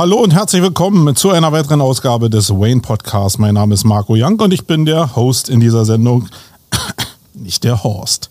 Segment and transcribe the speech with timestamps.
[0.00, 3.36] Hallo und herzlich willkommen zu einer weiteren Ausgabe des Wayne Podcasts.
[3.36, 6.26] Mein Name ist Marco Young und ich bin der Host in dieser Sendung,
[7.34, 8.30] nicht der Horst.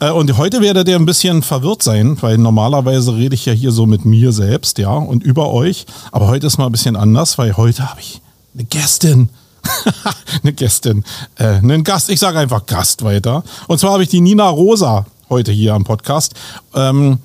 [0.00, 3.72] Äh, und heute werdet ihr ein bisschen verwirrt sein, weil normalerweise rede ich ja hier
[3.72, 5.84] so mit mir selbst, ja, und über euch.
[6.12, 8.22] Aber heute ist mal ein bisschen anders, weil heute habe ich
[8.54, 9.28] eine Gästin.
[10.42, 11.04] eine Gästin,
[11.36, 13.44] äh, einen Gast, ich sage einfach Gast weiter.
[13.68, 16.34] Und zwar habe ich die Nina Rosa heute hier am Podcast.
[16.74, 17.18] Ähm,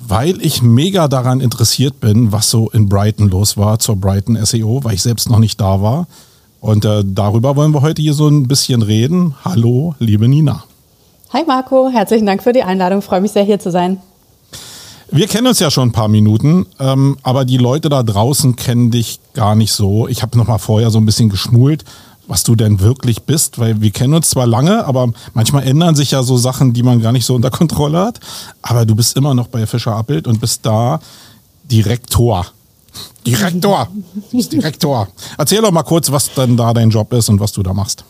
[0.00, 4.82] weil ich mega daran interessiert bin, was so in Brighton los war zur Brighton SEO,
[4.82, 6.06] weil ich selbst noch nicht da war.
[6.60, 9.34] Und äh, darüber wollen wir heute hier so ein bisschen reden.
[9.44, 10.64] Hallo, liebe Nina.
[11.32, 13.02] Hi Marco, herzlichen Dank für die Einladung.
[13.02, 13.98] Freue mich sehr hier zu sein.
[15.12, 18.90] Wir kennen uns ja schon ein paar Minuten, ähm, aber die Leute da draußen kennen
[18.90, 20.06] dich gar nicht so.
[20.06, 21.84] Ich habe noch mal vorher so ein bisschen geschmult
[22.30, 26.12] was du denn wirklich bist, weil wir kennen uns zwar lange, aber manchmal ändern sich
[26.12, 28.20] ja so Sachen, die man gar nicht so unter Kontrolle hat.
[28.62, 31.00] Aber du bist immer noch bei Fischer Appelt und bist da
[31.64, 32.46] Direktor.
[33.26, 33.88] Direktor.
[34.32, 35.08] Direktor.
[35.38, 38.04] Erzähl doch mal kurz, was dann da dein Job ist und was du da machst.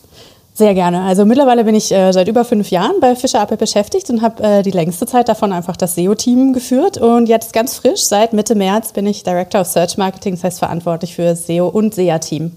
[0.52, 1.02] Sehr gerne.
[1.02, 4.42] Also mittlerweile bin ich äh, seit über fünf Jahren bei Fischer Appel beschäftigt und habe
[4.42, 6.98] äh, die längste Zeit davon einfach das SEO-Team geführt.
[6.98, 10.58] Und jetzt ganz frisch, seit Mitte März, bin ich Director of Search Marketing, das heißt
[10.58, 12.52] verantwortlich für SEO und SEA-Team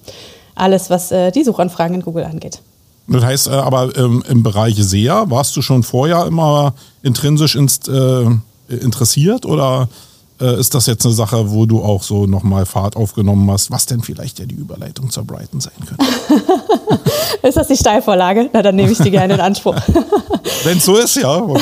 [0.55, 2.61] alles, was äh, die Suchanfragen in Google angeht.
[3.07, 7.89] Das heißt äh, aber ähm, im Bereich SEA, warst du schon vorher immer intrinsisch inst,
[7.89, 8.25] äh,
[8.69, 9.89] interessiert oder
[10.41, 13.85] äh, ist das jetzt eine Sache, wo du auch so nochmal Fahrt aufgenommen hast, was
[13.85, 16.05] denn vielleicht ja die Überleitung zur Brighton sein könnte?
[17.47, 18.49] ist das die Steilvorlage?
[18.53, 19.75] Na, dann nehme ich die gerne in Anspruch.
[20.63, 21.45] Wenn es so ist, ja.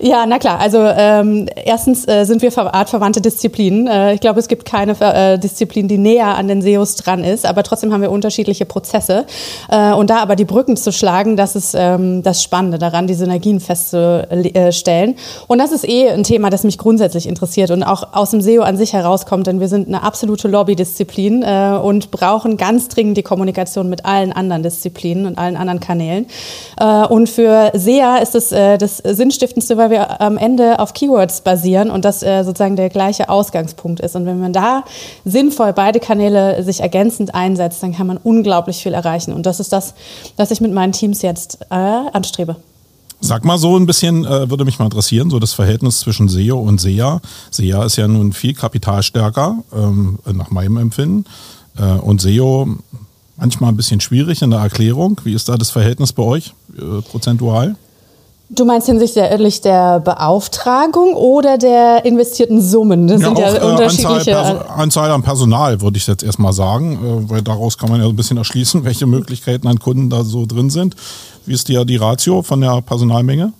[0.00, 0.58] Ja, na klar.
[0.58, 3.86] Also ähm, erstens äh, sind wir artverwandte Disziplinen.
[3.86, 7.46] Äh, ich glaube, es gibt keine äh, Disziplin, die näher an den SEOs dran ist,
[7.46, 9.26] aber trotzdem haben wir unterschiedliche Prozesse.
[9.68, 13.14] Äh, und da aber die Brücken zu schlagen, das ist ähm, das Spannende daran, die
[13.14, 15.14] Synergien festzustellen.
[15.46, 18.62] Und das ist eh ein Thema, das mich grundsätzlich interessiert und auch aus dem SEO
[18.62, 23.22] an sich herauskommt, denn wir sind eine absolute Lobbydisziplin äh, und brauchen ganz dringend die
[23.22, 26.26] Kommunikation mit allen anderen Disziplinen und allen anderen Kanälen.
[26.78, 31.42] Äh, und für SEA ist es äh, das Sinnstiftendste, weil wir am Ende auf Keywords
[31.42, 34.16] basieren und das äh, sozusagen der gleiche Ausgangspunkt ist.
[34.16, 34.84] Und wenn man da
[35.24, 39.32] sinnvoll beide Kanäle sich ergänzend einsetzt, dann kann man unglaublich viel erreichen.
[39.32, 39.94] Und das ist das,
[40.36, 42.56] was ich mit meinen Teams jetzt äh, anstrebe.
[43.24, 46.58] Sag mal so ein bisschen, äh, würde mich mal interessieren, so das Verhältnis zwischen SEO
[46.58, 47.20] und SEA.
[47.52, 51.24] SEA ist ja nun viel kapitalstärker, ähm, nach meinem Empfinden.
[51.78, 52.66] Äh, und SEO
[53.36, 55.20] manchmal ein bisschen schwierig in der Erklärung.
[55.22, 57.76] Wie ist da das Verhältnis bei euch, äh, prozentual?
[58.54, 63.08] Du meinst hinsichtlich der Beauftragung oder der investierten Summen?
[63.08, 64.36] Das ja, sind auch, ja unterschiedliche.
[64.36, 68.08] Anzahl, Anzahl, an Personal, würde ich jetzt erstmal sagen, äh, weil daraus kann man ja
[68.08, 70.96] ein bisschen erschließen, welche Möglichkeiten an Kunden da so drin sind.
[71.46, 73.52] Wie ist die, die Ratio von der Personalmenge?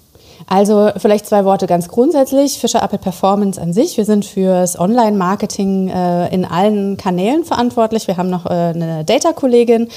[0.46, 2.58] Also vielleicht zwei Worte ganz grundsätzlich.
[2.58, 3.96] Fischer Apple Performance an sich.
[3.96, 8.06] Wir sind fürs Online-Marketing äh, in allen Kanälen verantwortlich.
[8.06, 9.88] Wir haben noch äh, eine Data-Kollegin,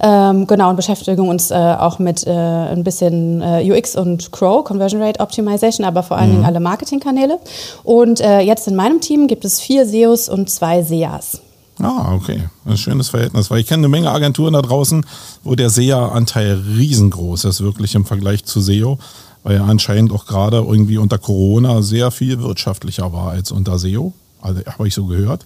[0.00, 4.64] ähm, genau, und beschäftigen uns äh, auch mit äh, ein bisschen äh, UX und Crow,
[4.64, 6.34] Conversion Rate Optimization, aber vor allen mhm.
[6.34, 7.38] Dingen alle Marketingkanäle.
[7.82, 11.40] Und äh, jetzt in meinem Team gibt es vier SEOs und zwei SEAs.
[11.80, 12.48] Ah, okay.
[12.64, 15.04] Ein schönes Verhältnis, weil ich kenne eine Menge Agenturen da draußen,
[15.42, 18.98] wo der SEA-Anteil riesengroß ist, wirklich im Vergleich zu SEO
[19.44, 24.12] weil er anscheinend auch gerade irgendwie unter Corona sehr viel wirtschaftlicher war als unter SEO.
[24.40, 25.44] Also habe ich so gehört.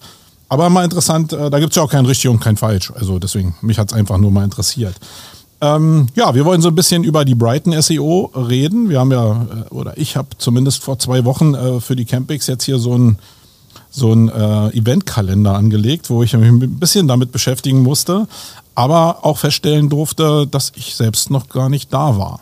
[0.49, 2.93] Aber mal interessant, äh, da gibt es ja auch kein richtig und kein falsch.
[2.95, 4.95] Also deswegen, mich hat es einfach nur mal interessiert.
[5.61, 8.89] Ähm, ja, wir wollen so ein bisschen über die Brighton SEO reden.
[8.89, 12.47] Wir haben ja, äh, oder ich habe zumindest vor zwei Wochen äh, für die Campings
[12.47, 13.19] jetzt hier so ein
[13.91, 18.27] so ein äh, Eventkalender angelegt, wo ich mich ein bisschen damit beschäftigen musste,
[18.75, 22.41] aber auch feststellen durfte, dass ich selbst noch gar nicht da war.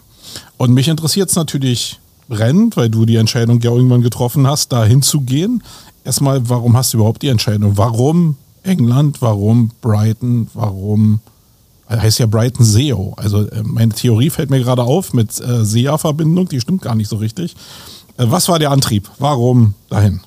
[0.57, 1.99] Und mich interessiert es natürlich
[2.29, 5.63] brennend, weil du die Entscheidung ja irgendwann getroffen hast, da hinzugehen.
[6.05, 7.77] Erstmal, warum hast du überhaupt die Entscheidung?
[7.77, 9.23] Warum England?
[9.23, 10.49] Warum Brighton?
[10.55, 11.21] Warum
[11.87, 13.15] also heißt ja Brighton SEO.
[13.17, 17.09] Also äh, meine Theorie fällt mir gerade auf mit äh, SEA-Verbindung, die stimmt gar nicht
[17.09, 17.55] so richtig.
[18.17, 19.09] Äh, was war der Antrieb?
[19.19, 20.21] Warum dahin?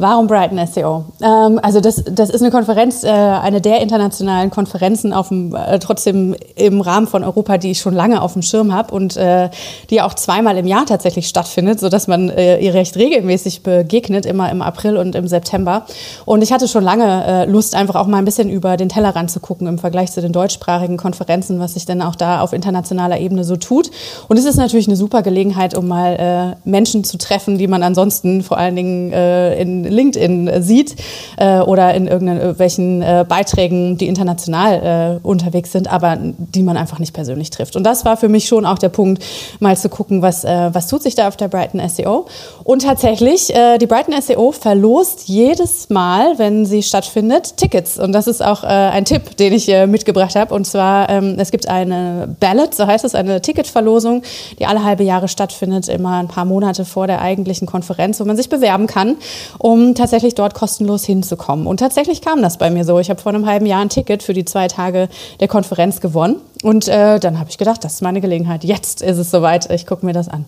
[0.00, 1.04] Warum Brighton SEO?
[1.20, 5.78] Ähm, also das, das ist eine Konferenz, äh, eine der internationalen Konferenzen auf dem, äh,
[5.78, 9.50] trotzdem im Rahmen von Europa, die ich schon lange auf dem Schirm habe und äh,
[9.90, 14.50] die auch zweimal im Jahr tatsächlich stattfindet, sodass man äh, ihr recht regelmäßig begegnet, immer
[14.50, 15.84] im April und im September.
[16.24, 19.30] Und ich hatte schon lange äh, Lust, einfach auch mal ein bisschen über den Tellerrand
[19.30, 23.20] zu gucken im Vergleich zu den deutschsprachigen Konferenzen, was sich dann auch da auf internationaler
[23.20, 23.90] Ebene so tut.
[24.28, 27.82] Und es ist natürlich eine super Gelegenheit, um mal äh, Menschen zu treffen, die man
[27.82, 30.96] ansonsten vor allen Dingen in LinkedIn sieht
[31.36, 36.98] äh, oder in irgendwelchen äh, Beiträgen, die international äh, unterwegs sind, aber die man einfach
[36.98, 37.76] nicht persönlich trifft.
[37.76, 39.22] Und das war für mich schon auch der Punkt,
[39.58, 42.26] mal zu gucken, was, äh, was tut sich da auf der Brighton SEO.
[42.64, 47.98] Und tatsächlich, äh, die Brighton SEO verlost jedes Mal, wenn sie stattfindet, Tickets.
[47.98, 50.54] Und das ist auch äh, ein Tipp, den ich äh, mitgebracht habe.
[50.54, 54.22] Und zwar, ähm, es gibt eine Ballot, so heißt es, eine Ticketverlosung,
[54.58, 58.36] die alle halbe Jahre stattfindet, immer ein paar Monate vor der eigentlichen Konferenz, wo man
[58.36, 59.16] sich bewerben kann,
[59.58, 61.66] um tatsächlich dort kostenlos hinzukommen.
[61.66, 62.98] Und tatsächlich kam das bei mir so.
[62.98, 65.08] Ich habe vor einem halben Jahr ein Ticket für die zwei Tage
[65.40, 66.36] der Konferenz gewonnen.
[66.62, 68.64] Und äh, dann habe ich gedacht, das ist meine Gelegenheit.
[68.64, 69.70] Jetzt ist es soweit.
[69.70, 70.44] Ich gucke mir das an.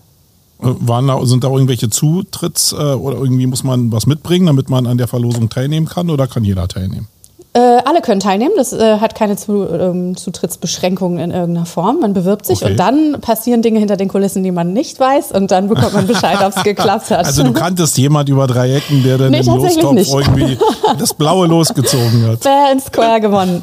[0.59, 4.87] Waren da, sind da irgendwelche Zutritts äh, oder irgendwie muss man was mitbringen, damit man
[4.87, 7.07] an der Verlosung teilnehmen kann oder kann jeder teilnehmen?
[7.55, 8.53] Äh, alle können teilnehmen.
[8.57, 11.99] Das äh, hat keine Zu, ähm, Zutrittsbeschränkungen in irgendeiner Form.
[11.99, 12.71] Man bewirbt sich okay.
[12.71, 16.07] und dann passieren Dinge hinter den Kulissen, die man nicht weiß und dann bekommt man
[16.07, 17.27] Bescheid, ob es geklappt hat.
[17.27, 20.11] Also du kanntest jemand über drei Ecken, der dann nee, im Lostopf nicht.
[20.11, 20.57] irgendwie
[20.97, 22.41] das Blaue losgezogen hat.
[22.41, 23.61] Fair and Square gewonnen.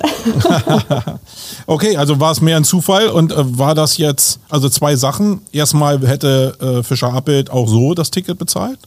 [1.67, 5.41] okay, also war es mehr ein Zufall und äh, war das jetzt, also zwei Sachen.
[5.51, 8.79] Erstmal hätte äh, Fischer Abbild auch so das Ticket bezahlt?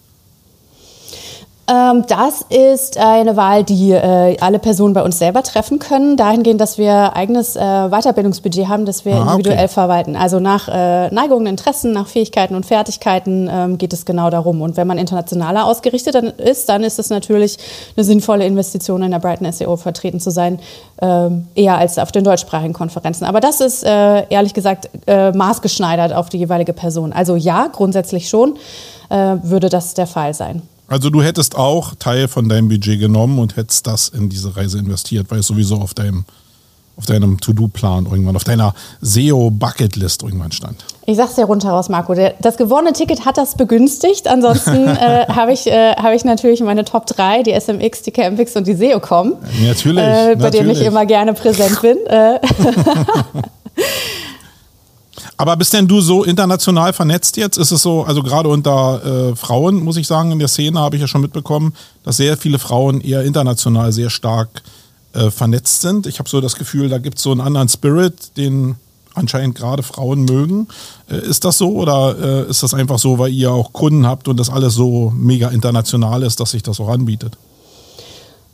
[1.65, 6.59] Ähm, das ist eine Wahl, die äh, alle Personen bei uns selber treffen können, dahingehend,
[6.59, 9.67] dass wir eigenes äh, Weiterbildungsbudget haben, das wir ah, individuell okay.
[9.69, 10.17] verwalten.
[10.17, 14.61] Also nach äh, Neigungen, Interessen, nach Fähigkeiten und Fertigkeiten ähm, geht es genau darum.
[14.61, 17.57] Und wenn man internationaler ausgerichtet ist, dann ist es natürlich
[17.95, 20.59] eine sinnvolle Investition, in der Brighton SEO vertreten zu sein,
[21.01, 23.23] ähm, eher als auf den deutschsprachigen Konferenzen.
[23.23, 27.13] Aber das ist ehrlich gesagt maßgeschneidert auf die jeweilige Person.
[27.13, 28.55] Also ja, grundsätzlich schon
[29.09, 30.61] würde das der Fall sein.
[30.93, 34.77] Also du hättest auch Teil von deinem Budget genommen und hättest das in diese Reise
[34.77, 36.23] investiert, weil es sowieso auf deinem,
[36.97, 40.85] auf deinem To-Do-Plan irgendwann, auf deiner SEO-Bucketlist irgendwann stand.
[41.07, 42.13] Ich sag's dir rundheraus, Marco.
[42.39, 44.27] Das gewonnene Ticket hat das begünstigt.
[44.27, 48.55] Ansonsten äh, habe ich, äh, hab ich natürlich meine Top 3, die SMX, die Campix
[48.55, 49.33] und die SEOcom.
[49.65, 49.97] Natürlich.
[49.97, 51.97] Äh, bei denen ich immer gerne präsent bin.
[55.37, 57.57] Aber bist denn du so international vernetzt jetzt?
[57.57, 60.95] Ist es so, also gerade unter äh, Frauen, muss ich sagen, in der Szene habe
[60.95, 61.73] ich ja schon mitbekommen,
[62.03, 64.63] dass sehr viele Frauen eher international sehr stark
[65.13, 66.07] äh, vernetzt sind.
[66.07, 68.75] Ich habe so das Gefühl, da gibt es so einen anderen Spirit, den
[69.13, 70.67] anscheinend gerade Frauen mögen.
[71.09, 74.27] Äh, ist das so oder äh, ist das einfach so, weil ihr auch Kunden habt
[74.27, 77.37] und das alles so mega international ist, dass sich das auch anbietet?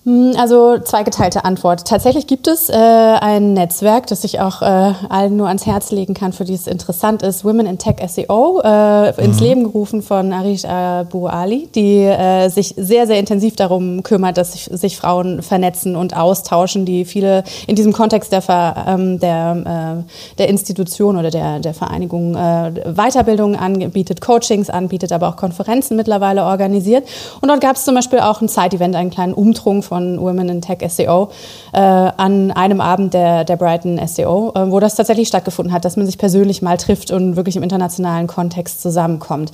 [0.06, 1.86] Hm, also zweigeteilte Antwort.
[1.86, 6.14] Tatsächlich gibt es äh, ein Netzwerk, das ich auch äh, allen nur ans Herz legen
[6.14, 7.44] kann, für die es interessant ist.
[7.44, 9.20] Women in Tech SEO, äh, mhm.
[9.20, 14.38] ins Leben gerufen von Arish Abu Ali, die äh, sich sehr, sehr intensiv darum kümmert,
[14.38, 18.44] dass sich, sich, Frauen vernetzen und austauschen, die viele in diesem Kontext der,
[18.88, 25.28] ähm, der, äh, der Institution oder der, der Vereinigung äh, Weiterbildungen anbietet, Coachings anbietet, aber
[25.28, 27.06] auch Konferenzen mittlerweile organisiert.
[27.42, 30.62] Und dort gab es zum Beispiel auch ein Side-Event, einen kleinen Umtrunk von Women in
[30.62, 31.30] Tech SEO
[31.74, 35.98] äh, an einem Abend der, der Brighton SEO, äh, wo das tatsächlich stattgefunden hat, dass
[35.98, 39.52] man sich persönlich mal trifft und wirklich im internationalen Kontext zusammenkommt.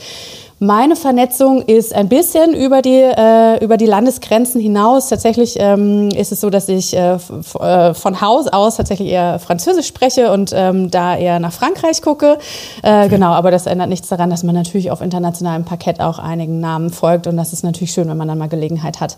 [0.59, 5.09] Meine Vernetzung ist ein bisschen über die, äh, über die Landesgrenzen hinaus.
[5.09, 9.85] Tatsächlich ähm, ist es so, dass ich äh, äh, von Haus aus tatsächlich eher Französisch
[9.85, 12.37] spreche und ähm, da eher nach Frankreich gucke.
[12.83, 13.09] Äh, okay.
[13.09, 16.89] Genau, aber das ändert nichts daran, dass man natürlich auf internationalem Parkett auch einigen Namen
[16.89, 17.27] folgt.
[17.27, 19.17] Und das ist natürlich schön, wenn man dann mal Gelegenheit hat,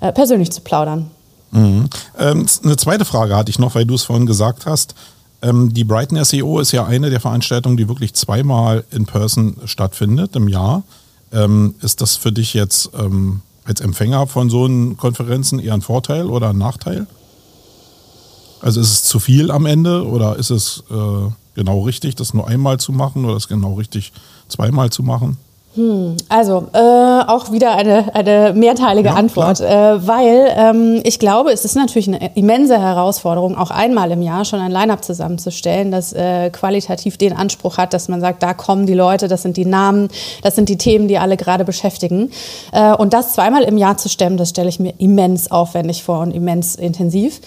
[0.00, 1.10] äh, persönlich zu plaudern.
[1.50, 1.90] Mhm.
[2.16, 4.94] Ähm, eine zweite Frage hatte ich noch, weil du es vorhin gesagt hast.
[5.42, 10.34] Ähm, die Brighton SEO ist ja eine der Veranstaltungen, die wirklich zweimal in Person stattfindet
[10.36, 10.82] im Jahr.
[11.32, 16.26] Ähm, ist das für dich jetzt ähm, als Empfänger von so Konferenzen eher ein Vorteil
[16.26, 17.06] oder ein Nachteil?
[18.60, 22.48] Also ist es zu viel am Ende oder ist es äh, genau richtig, das nur
[22.48, 24.12] einmal zu machen oder ist genau richtig,
[24.48, 25.36] zweimal zu machen?
[25.76, 31.52] Hm, also äh, auch wieder eine, eine mehrteilige ja, Antwort, äh, weil ähm, ich glaube,
[31.52, 36.14] es ist natürlich eine immense Herausforderung, auch einmal im Jahr schon ein Line-up zusammenzustellen, das
[36.14, 39.66] äh, qualitativ den Anspruch hat, dass man sagt, da kommen die Leute, das sind die
[39.66, 40.08] Namen,
[40.42, 42.30] das sind die Themen, die alle gerade beschäftigen.
[42.72, 46.20] Äh, und das zweimal im Jahr zu stemmen, das stelle ich mir immens aufwendig vor
[46.20, 47.42] und immens intensiv.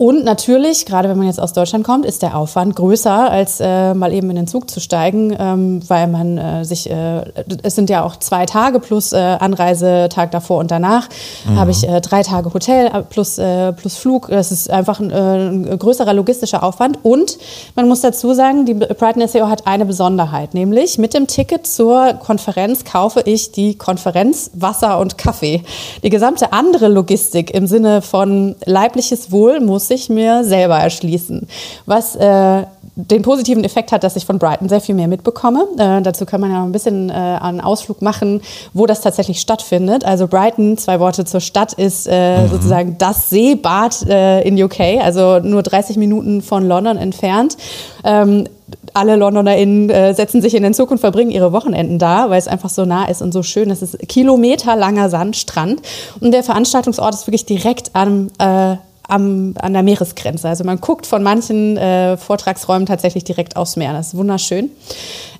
[0.00, 3.92] Und natürlich, gerade wenn man jetzt aus Deutschland kommt, ist der Aufwand größer, als äh,
[3.92, 7.20] mal eben in den Zug zu steigen, ähm, weil man äh, sich, äh,
[7.62, 11.06] es sind ja auch zwei Tage plus äh, Anreisetag davor und danach,
[11.44, 11.56] mhm.
[11.60, 14.28] habe ich äh, drei Tage Hotel äh, plus, äh, plus Flug.
[14.28, 17.00] Das ist einfach ein, äh, ein größerer logistischer Aufwand.
[17.02, 17.36] Und
[17.76, 22.14] man muss dazu sagen, die Pride SEO hat eine Besonderheit, nämlich mit dem Ticket zur
[22.14, 25.62] Konferenz kaufe ich die Konferenz Wasser und Kaffee.
[26.02, 31.46] Die gesamte andere Logistik im Sinne von leibliches Wohl muss ich mir selber erschließen.
[31.86, 32.64] Was äh,
[33.08, 35.66] den positiven Effekt hat, dass ich von Brighton sehr viel mehr mitbekomme.
[35.78, 38.42] Äh, dazu kann man ja noch ein bisschen äh, einen Ausflug machen,
[38.72, 40.04] wo das tatsächlich stattfindet.
[40.04, 42.48] Also Brighton, zwei Worte zur Stadt, ist äh, mhm.
[42.48, 47.56] sozusagen das Seebad äh, in UK, also nur 30 Minuten von London entfernt.
[48.04, 48.46] Ähm,
[48.94, 52.48] alle LondonerInnen äh, setzen sich in den Zug und verbringen ihre Wochenenden da, weil es
[52.48, 53.70] einfach so nah ist und so schön.
[53.70, 55.80] Es ist kilometerlanger Sandstrand
[56.20, 58.76] und der Veranstaltungsort ist wirklich direkt am äh,
[59.10, 60.48] am, an der Meeresgrenze.
[60.48, 63.92] Also man guckt von manchen äh, Vortragsräumen tatsächlich direkt aufs Meer.
[63.92, 64.70] Das ist wunderschön.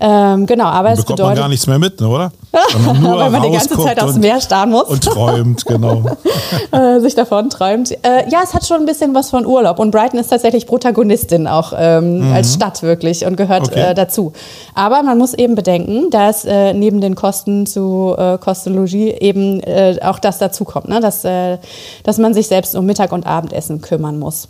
[0.00, 1.26] Ähm, genau, aber es bedeutet...
[1.26, 2.32] man gar nichts mehr mit, ne, oder?
[2.52, 4.84] Weil man, Weil man die ganze Zeit aufs Meer starren muss.
[4.84, 6.02] Und träumt, genau.
[6.72, 7.92] äh, sich davon träumt.
[8.04, 9.78] Äh, ja, es hat schon ein bisschen was von Urlaub.
[9.78, 12.32] Und Brighton ist tatsächlich Protagonistin auch ähm, mhm.
[12.32, 13.90] als Stadt wirklich und gehört okay.
[13.90, 14.32] äh, dazu.
[14.74, 19.98] Aber man muss eben bedenken, dass äh, neben den Kosten zu äh, Kostenlogie eben äh,
[20.02, 21.00] auch das dazukommt, ne?
[21.00, 21.58] dass, äh,
[22.02, 24.48] dass man sich selbst um Mittag und Abendessen kümmern muss.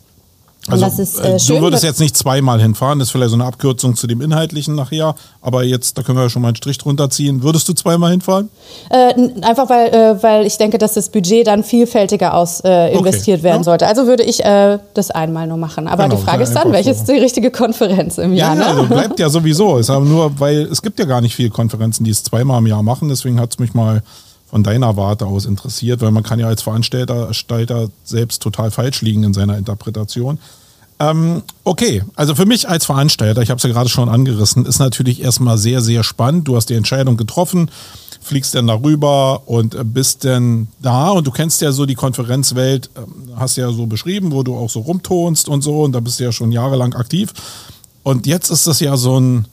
[0.72, 3.44] Also, ist, äh, schön, du würdest jetzt nicht zweimal hinfahren, das ist vielleicht so eine
[3.44, 6.78] Abkürzung zu dem Inhaltlichen nachher, aber jetzt, da können wir ja schon mal einen Strich
[6.78, 7.42] drunter ziehen.
[7.42, 8.48] Würdest du zweimal hinfahren?
[8.90, 13.38] Äh, einfach weil, äh, weil ich denke, dass das Budget dann vielfältiger aus äh, investiert
[13.38, 13.44] okay.
[13.44, 13.64] werden ja.
[13.64, 13.86] sollte.
[13.86, 15.88] Also würde ich äh, das einmal nur machen.
[15.88, 18.54] Aber genau, die Frage ist dann, welche ist die richtige Konferenz im Jahr?
[18.54, 18.66] Ja, ne?
[18.66, 19.78] also bleibt ja sowieso.
[19.78, 22.66] Ist aber nur, weil es gibt ja gar nicht viele Konferenzen, die es zweimal im
[22.66, 24.02] Jahr machen, deswegen hat es mich mal
[24.50, 29.22] von deiner Warte aus interessiert, weil man kann ja als Veranstalter selbst total falsch liegen
[29.22, 30.38] in seiner Interpretation.
[31.00, 34.78] Ähm, okay, also für mich als Veranstalter, ich habe es ja gerade schon angerissen, ist
[34.78, 36.46] natürlich erstmal sehr, sehr spannend.
[36.46, 37.70] Du hast die Entscheidung getroffen,
[38.20, 43.30] fliegst dann darüber und bist dann da und du kennst ja so die Konferenzwelt, ähm,
[43.36, 46.24] hast ja so beschrieben, wo du auch so rumtonst und so und da bist du
[46.24, 47.32] ja schon jahrelang aktiv.
[48.02, 49.46] Und jetzt ist das ja so ein,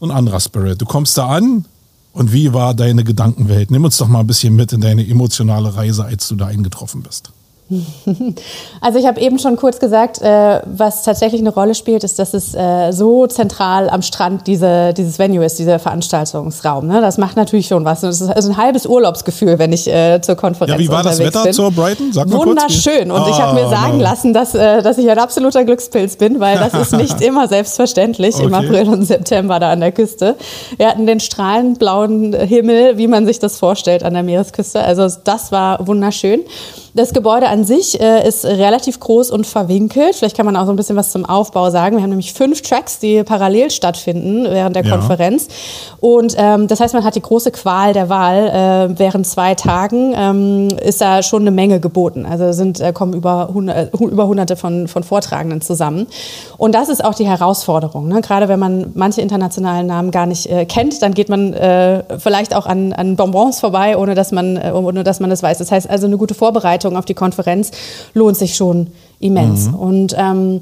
[0.00, 0.80] ein anderer Spirit.
[0.80, 1.64] Du kommst da an
[2.12, 3.70] und wie war deine Gedankenwelt?
[3.70, 7.02] Nimm uns doch mal ein bisschen mit in deine emotionale Reise, als du da eingetroffen
[7.02, 7.30] bist.
[8.80, 12.32] Also ich habe eben schon kurz gesagt, äh, was tatsächlich eine Rolle spielt, ist, dass
[12.32, 16.86] es äh, so zentral am Strand diese, dieses Venue ist, dieser Veranstaltungsraum.
[16.86, 17.00] Ne?
[17.00, 18.00] Das macht natürlich schon was.
[18.00, 20.84] Das ist also ein halbes Urlaubsgefühl, wenn ich äh, zur Konferenz bin.
[20.84, 21.52] Ja, wie war das Wetter bin.
[21.52, 22.12] zur Brighton?
[22.12, 23.08] Sag mal Wunderschön.
[23.08, 23.20] Kurz.
[23.20, 24.02] Und ah, ich habe mir sagen no.
[24.02, 28.36] lassen, dass, äh, dass ich ein absoluter Glückspilz bin, weil das ist nicht immer selbstverständlich
[28.36, 28.44] okay.
[28.44, 30.36] im April und September da an der Küste.
[30.76, 34.80] Wir hatten den strahlend blauen Himmel, wie man sich das vorstellt an der Meeresküste.
[34.80, 36.40] Also das war wunderschön.
[36.98, 40.16] Das Gebäude an sich äh, ist relativ groß und verwinkelt.
[40.16, 41.94] Vielleicht kann man auch so ein bisschen was zum Aufbau sagen.
[41.94, 44.96] Wir haben nämlich fünf Tracks, die parallel stattfinden während der ja.
[44.96, 45.46] Konferenz.
[46.00, 48.48] Und ähm, das heißt, man hat die große Qual der Wahl.
[48.48, 52.26] Äh, während zwei Tagen ähm, ist da schon eine Menge geboten.
[52.26, 56.08] Also sind, äh, kommen über, hundert, äh, über hunderte von, von Vortragenden zusammen.
[56.56, 58.08] Und das ist auch die Herausforderung.
[58.08, 58.22] Ne?
[58.22, 62.56] Gerade wenn man manche internationalen Namen gar nicht äh, kennt, dann geht man äh, vielleicht
[62.56, 65.58] auch an, an Bonbons vorbei, ohne dass man, ohne dass man das weiß.
[65.58, 67.70] Das heißt also eine gute Vorbereitung Vorbereitung auf die Konferenz
[68.14, 68.88] lohnt sich schon
[69.20, 69.68] immens.
[69.68, 69.74] Mhm.
[69.74, 70.60] Und ähm,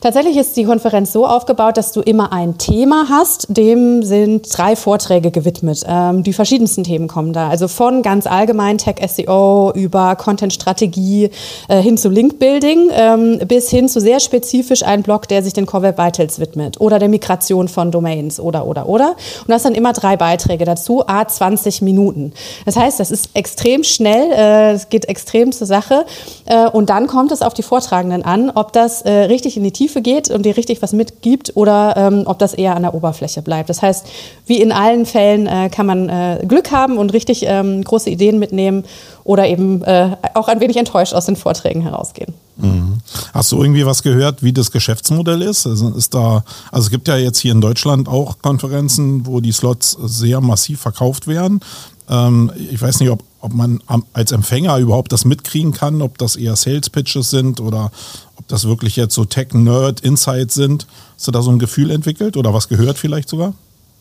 [0.00, 4.76] tatsächlich ist die Konferenz so aufgebaut, dass du immer ein Thema hast, dem sind drei
[4.76, 5.84] Vorträge gewidmet.
[5.86, 7.48] Ähm, die verschiedensten Themen kommen da.
[7.48, 11.30] Also von ganz allgemein Tech SEO über Content-Strategie
[11.68, 15.66] äh, hin zu Link-Building ähm, bis hin zu sehr spezifisch ein Blog, der sich den
[15.66, 19.16] Core Web Vitals widmet oder der Migration von Domains oder, oder, oder.
[19.40, 22.32] Und das sind immer drei Beiträge dazu, a 20 Minuten.
[22.64, 26.06] Das heißt, das ist extrem schnell, äh, es geht extrem zur Sache
[26.46, 29.64] äh, und dann kommt es auf die Vorträge Vortragenden an, ob das äh, richtig in
[29.64, 32.94] die Tiefe geht und dir richtig was mitgibt oder ähm, ob das eher an der
[32.94, 33.68] Oberfläche bleibt.
[33.68, 34.06] Das heißt,
[34.46, 38.38] wie in allen Fällen äh, kann man äh, Glück haben und richtig ähm, große Ideen
[38.38, 38.84] mitnehmen
[39.24, 42.34] oder eben äh, auch ein wenig enttäuscht aus den Vorträgen herausgehen.
[42.56, 42.98] Mhm.
[43.32, 45.66] Hast du irgendwie was gehört, wie das Geschäftsmodell ist?
[45.66, 49.52] Also ist da, also es gibt ja jetzt hier in Deutschland auch Konferenzen, wo die
[49.52, 51.60] Slots sehr massiv verkauft werden.
[52.08, 53.80] Ähm, ich weiß nicht, ob, ob man
[54.12, 57.90] als Empfänger überhaupt das mitkriegen kann, ob das eher Sales Pitches sind oder
[58.36, 60.86] ob das wirklich jetzt so Tech-Nerd-Insights sind.
[61.16, 63.54] Hast du da so ein Gefühl entwickelt oder was gehört vielleicht sogar?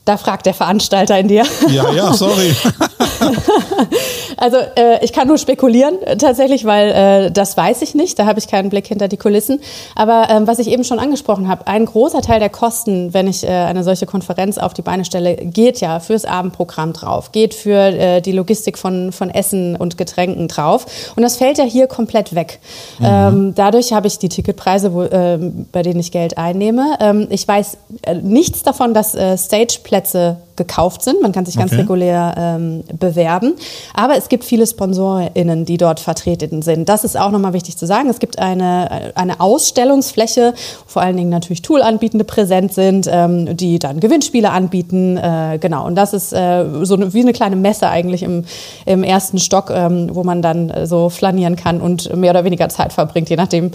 [0.06, 1.46] Da fragt der Veranstalter in dir.
[1.70, 2.56] Ja, ja, sorry.
[4.38, 6.92] also äh, ich kann nur spekulieren tatsächlich, weil
[7.28, 8.18] äh, das weiß ich nicht.
[8.18, 9.60] Da habe ich keinen Blick hinter die Kulissen.
[9.96, 13.44] Aber ähm, was ich eben schon angesprochen habe, ein großer Teil der Kosten, wenn ich
[13.44, 17.78] äh, eine solche Konferenz auf die Beine stelle, geht ja fürs Abendprogramm drauf, geht für
[17.78, 20.86] äh, die Logistik von, von Essen und Getränken drauf.
[21.16, 22.60] Und das fällt ja hier komplett weg.
[23.00, 23.06] Mhm.
[23.06, 25.38] Ähm, dadurch habe ich die Ticketpreise, wo, äh,
[25.72, 26.98] bei denen ich Geld einnehme.
[27.00, 31.22] Ähm, ich weiß äh, nichts davon, dass äh, Stageplätze Plätze gekauft sind.
[31.22, 31.82] Man kann sich ganz okay.
[31.82, 33.54] regulär ähm, bewerben.
[33.94, 36.90] Aber es gibt viele SponsorInnen, die dort vertreten sind.
[36.90, 38.10] Das ist auch nochmal wichtig zu sagen.
[38.10, 40.54] Es gibt eine, eine Ausstellungsfläche,
[40.86, 45.18] vor allen Dingen natürlich Tool-Anbietende präsent sind, ähm, die dann Gewinnspiele anbieten.
[45.18, 45.86] Äh, genau.
[45.86, 48.46] Und das ist äh, so eine, wie eine kleine Messe eigentlich im,
[48.86, 52.70] im ersten Stock, ähm, wo man dann äh, so flanieren kann und mehr oder weniger
[52.70, 53.72] Zeit verbringt, je nachdem,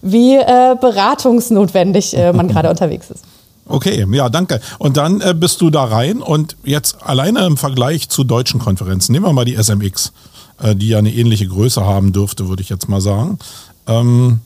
[0.00, 3.24] wie äh, beratungsnotwendig äh, man gerade unterwegs ist.
[3.72, 4.60] Okay, ja, danke.
[4.78, 9.12] Und dann äh, bist du da rein und jetzt alleine im Vergleich zu deutschen Konferenzen,
[9.12, 10.12] nehmen wir mal die SMX,
[10.60, 13.38] äh, die ja eine ähnliche Größe haben dürfte, würde ich jetzt mal sagen.
[13.86, 14.40] Ähm,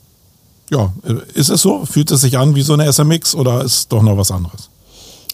[0.70, 1.84] ja, äh, ist es so?
[1.86, 4.65] Fühlt es sich an wie so eine SMX oder ist doch noch was anderes?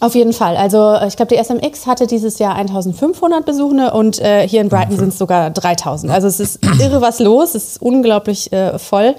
[0.02, 0.56] Auf jeden Fall.
[0.56, 4.96] Also ich glaube, die SMX hatte dieses Jahr 1500 Besuchende und äh, hier in Brighton
[4.96, 6.12] sind es sogar 3000.
[6.12, 9.14] Also es ist irre was los, es ist unglaublich äh, voll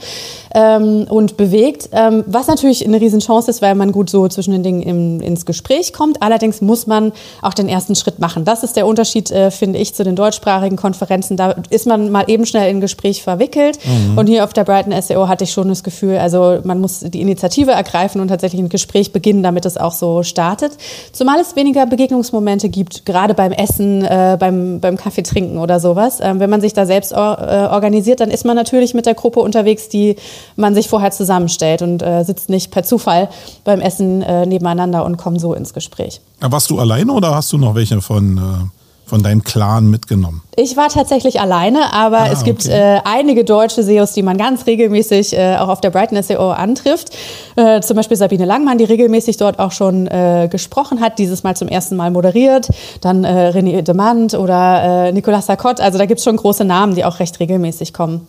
[0.53, 4.61] ähm, und bewegt, ähm, was natürlich eine Riesenchance ist, weil man gut so zwischen den
[4.61, 6.21] Dingen im, ins Gespräch kommt.
[6.21, 8.43] Allerdings muss man auch den ersten Schritt machen.
[8.43, 11.37] Das ist der Unterschied, äh, finde ich, zu den deutschsprachigen Konferenzen.
[11.37, 14.17] Da ist man mal eben schnell in ein Gespräch verwickelt mhm.
[14.17, 17.21] und hier auf der Brighton SEO hatte ich schon das Gefühl, also man muss die
[17.21, 20.72] Initiative ergreifen und tatsächlich ein Gespräch beginnen, damit es auch so startet.
[21.11, 26.19] Zumal es weniger Begegnungsmomente gibt, gerade beim Essen, äh, beim, beim Kaffee trinken oder sowas.
[26.21, 29.13] Ähm, wenn man sich da selbst or äh, organisiert, dann ist man natürlich mit der
[29.13, 30.15] Gruppe unterwegs, die
[30.55, 33.29] man sich vorher zusammenstellt und äh, sitzt nicht per Zufall
[33.63, 36.21] beim Essen äh, nebeneinander und kommt so ins Gespräch.
[36.39, 40.41] Warst du alleine oder hast du noch welche von äh, von deinem Clan mitgenommen?
[40.55, 42.97] Ich war tatsächlich alleine, aber ah, es gibt okay.
[42.97, 47.09] äh, einige deutsche SEOs, die man ganz regelmäßig äh, auch auf der Brighton SEO antrifft.
[47.55, 51.55] Äh, zum Beispiel Sabine Langmann, die regelmäßig dort auch schon äh, gesprochen hat, dieses Mal
[51.55, 52.69] zum ersten Mal moderiert.
[53.01, 55.79] Dann äh, René Demant oder äh, Nicolas Sarkot.
[55.79, 58.27] Also da gibt es schon große Namen, die auch recht regelmäßig kommen.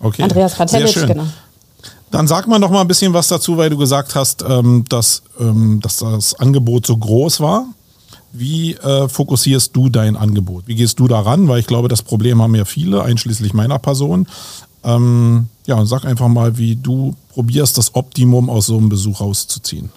[0.00, 0.22] Okay.
[0.22, 1.24] Andreas Kratelitsch, genau.
[2.10, 5.22] Dann sag mal noch mal ein bisschen was dazu, weil du gesagt hast, ähm, dass,
[5.40, 7.66] ähm, dass das Angebot so groß war.
[8.32, 10.66] Wie äh, fokussierst du dein Angebot?
[10.66, 11.48] Wie gehst du daran?
[11.48, 14.26] Weil ich glaube, das Problem haben ja viele, einschließlich meiner Person.
[14.84, 19.90] Ähm, ja, sag einfach mal, wie du probierst, das Optimum aus so einem Besuch rauszuziehen.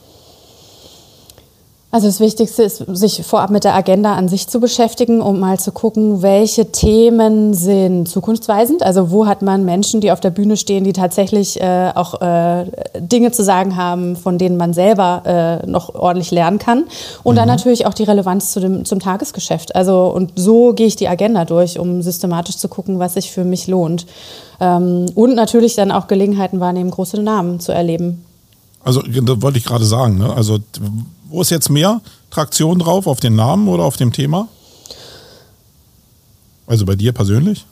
[1.95, 5.57] Also das Wichtigste ist, sich vorab mit der Agenda an sich zu beschäftigen, um mal
[5.61, 8.83] zu gucken, welche Themen sind zukunftsweisend.
[8.83, 12.65] Also wo hat man Menschen, die auf der Bühne stehen, die tatsächlich äh, auch äh,
[12.99, 16.83] Dinge zu sagen haben, von denen man selber äh, noch ordentlich lernen kann.
[17.23, 17.37] Und mhm.
[17.37, 19.73] dann natürlich auch die Relevanz zu dem, zum Tagesgeschäft.
[19.73, 23.45] Also und so gehe ich die Agenda durch, um systematisch zu gucken, was sich für
[23.45, 24.05] mich lohnt.
[24.59, 28.25] Ähm, und natürlich dann auch Gelegenheiten wahrnehmen, große Namen zu erleben.
[28.83, 30.17] Also das wollte ich gerade sagen.
[30.17, 30.33] Ne?
[30.33, 30.59] Also
[31.35, 33.07] wo ist jetzt mehr Traktion drauf?
[33.07, 34.47] Auf den Namen oder auf dem Thema?
[36.65, 37.65] Also bei dir persönlich?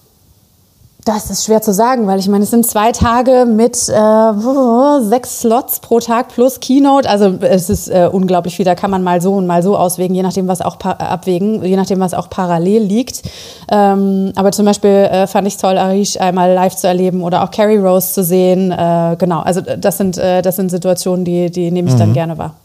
[1.05, 5.41] Das ist schwer zu sagen, weil ich meine, es sind zwei Tage mit äh, sechs
[5.41, 7.09] Slots pro Tag plus Keynote.
[7.09, 8.65] Also es ist äh, unglaublich viel.
[8.65, 11.75] Da kann man mal so und mal so auswägen, je nachdem, was auch abwägen, je
[11.75, 13.23] nachdem, was auch parallel liegt.
[13.69, 17.51] Ähm, aber zum Beispiel äh, fand ich toll, Arish einmal live zu erleben oder auch
[17.51, 18.71] Carrie Rose zu sehen.
[18.71, 21.99] Äh, genau, also das sind, äh, das sind Situationen, die, die nehme ich mhm.
[21.99, 22.55] dann gerne wahr.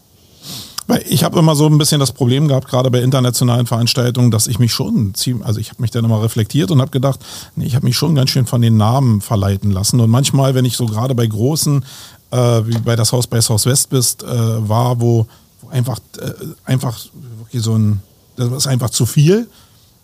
[0.89, 4.47] Weil ich habe immer so ein bisschen das Problem gehabt, gerade bei internationalen Veranstaltungen, dass
[4.47, 7.21] ich mich schon ziemlich, also ich habe mich dann immer reflektiert und habe gedacht,
[7.57, 10.01] nee, ich habe mich schon ganz schön von den Namen verleiten lassen.
[10.01, 11.85] Und manchmal, wenn ich so gerade bei großen,
[12.31, 15.27] äh, wie bei das Haus bei Haus West bist, äh, war, wo,
[15.61, 16.33] wo einfach, äh,
[16.65, 16.99] einfach
[17.37, 18.01] wirklich so ein,
[18.37, 19.47] das ist einfach zu viel.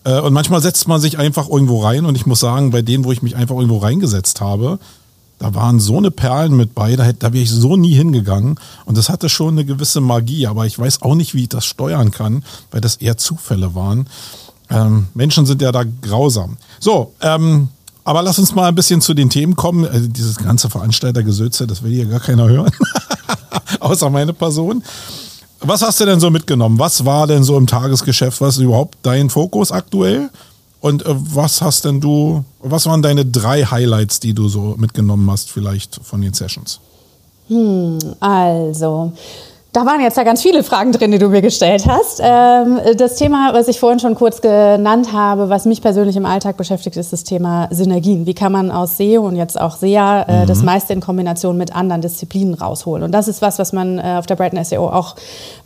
[0.04, 3.04] Äh, und manchmal setzt man sich einfach irgendwo rein und ich muss sagen, bei denen,
[3.04, 4.78] wo ich mich einfach irgendwo reingesetzt habe,
[5.38, 8.58] da waren so eine Perlen mit bei, da, da wäre ich so nie hingegangen.
[8.84, 11.64] Und das hatte schon eine gewisse Magie, aber ich weiß auch nicht, wie ich das
[11.64, 14.08] steuern kann, weil das eher Zufälle waren.
[14.70, 16.56] Ähm, Menschen sind ja da grausam.
[16.80, 17.68] So, ähm,
[18.04, 19.86] aber lass uns mal ein bisschen zu den Themen kommen.
[19.86, 22.70] Also dieses ganze Veranstaltergesöze, das will hier gar keiner hören.
[23.80, 24.82] Außer meine Person.
[25.60, 26.78] Was hast du denn so mitgenommen?
[26.78, 28.40] Was war denn so im Tagesgeschäft?
[28.42, 30.30] Was ist überhaupt dein Fokus aktuell?
[30.84, 35.30] Und äh, was hast denn du, was waren deine drei Highlights, die du so mitgenommen
[35.30, 36.78] hast, vielleicht von den Sessions?
[37.48, 39.10] Hm, also,
[39.74, 42.20] da waren jetzt ja ganz viele Fragen drin, die du mir gestellt hast.
[42.22, 46.56] Ähm, das Thema, was ich vorhin schon kurz genannt habe, was mich persönlich im Alltag
[46.56, 48.24] beschäftigt, ist das Thema Synergien.
[48.24, 50.46] Wie kann man aus SEO und jetzt auch SEA äh, mhm.
[50.46, 53.02] das meiste in Kombination mit anderen Disziplinen rausholen?
[53.02, 55.16] Und das ist was, was man äh, auf der Brighton SEO auch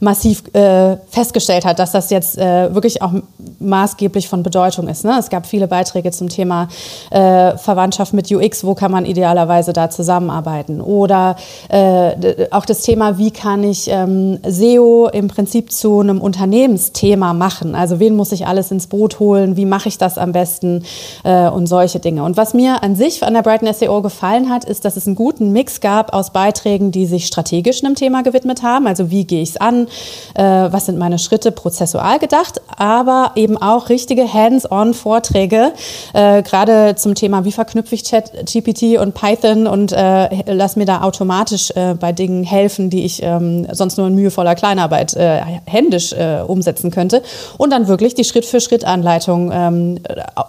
[0.01, 3.13] massiv äh, festgestellt hat, dass das jetzt wirklich auch
[3.59, 5.05] maßgeblich von Bedeutung ist.
[5.05, 5.17] Ne?
[5.19, 6.69] Es gab viele Beiträge zum Thema
[7.11, 8.65] Verwandtschaft mit UX.
[8.65, 10.81] Wo kann man idealerweise da zusammenarbeiten?
[10.81, 11.37] Oder
[12.51, 17.75] auch das Thema, wie kann ich ähm, SEO im Prinzip zu einem Unternehmensthema machen.
[17.75, 20.85] Also wen muss ich alles ins Boot holen, wie mache ich das am besten
[21.25, 22.25] äh, und solche Dinge.
[22.25, 25.17] Und was mir an sich an der Brighton SEO gefallen hat, ist, dass es einen
[25.17, 28.87] guten Mix gab aus Beiträgen, die sich strategisch einem Thema gewidmet haben.
[28.87, 29.87] Also wie gehe ich es an,
[30.35, 35.73] äh, was sind meine Schritte prozessual gedacht, aber eben auch richtige Hands-on-Vorträge,
[36.13, 40.87] äh, gerade zum Thema, wie verknüpfe ich Chat, GPT und Python und äh, lass mir
[40.87, 45.15] da automatisch äh, bei Dingen helfen, die ich ähm, sonst sonst nur in mühevoller Kleinarbeit
[45.15, 47.23] äh, händisch äh, umsetzen könnte.
[47.57, 49.99] Und dann wirklich die Schritt-für-Schritt-Anleitung ähm,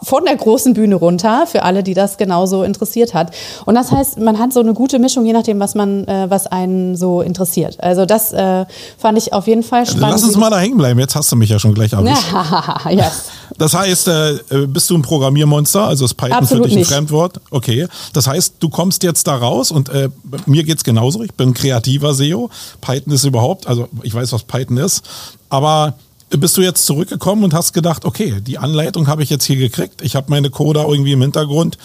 [0.04, 3.32] von der großen Bühne runter für alle, die das genauso interessiert hat.
[3.66, 6.48] Und das heißt, man hat so eine gute Mischung, je nachdem, was man, äh, was
[6.48, 7.82] einen so interessiert.
[7.82, 8.66] Also das äh,
[8.98, 10.12] fand ich auf jeden Fall spannend.
[10.12, 11.00] Lass uns mal da hängen bleiben.
[11.00, 12.26] Jetzt hast du mich ja schon gleich erwischt.
[12.90, 13.30] yes.
[13.58, 15.86] Das heißt, äh, bist du ein Programmiermonster?
[15.86, 16.92] Also ist Python Absolut für dich ein nicht.
[16.92, 17.40] Fremdwort?
[17.52, 17.88] Okay.
[18.14, 20.10] Das heißt, du kommst jetzt da raus und äh,
[20.46, 21.24] mir geht's genauso.
[21.24, 22.50] Ich bin kreativer SEO.
[22.82, 25.04] Python ist überhaupt, also ich weiß, was Python ist,
[25.50, 25.96] aber
[26.30, 30.02] bist du jetzt zurückgekommen und hast gedacht, okay, die Anleitung habe ich jetzt hier gekriegt.
[30.04, 31.78] Ich habe meine Coder irgendwie im Hintergrund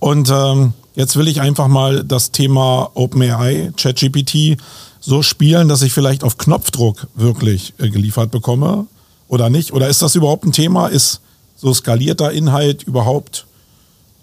[0.00, 4.58] und ähm, jetzt will ich einfach mal das Thema OpenAI, ChatGPT
[5.00, 8.86] so spielen, dass ich vielleicht auf Knopfdruck wirklich äh, geliefert bekomme
[9.28, 9.72] oder nicht?
[9.72, 10.88] Oder ist das überhaupt ein Thema?
[10.88, 11.20] Ist
[11.56, 13.46] so skalierter Inhalt überhaupt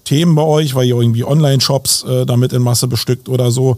[0.04, 3.78] Themen bei euch, weil ihr irgendwie Online-Shops äh, damit in Masse bestückt oder so?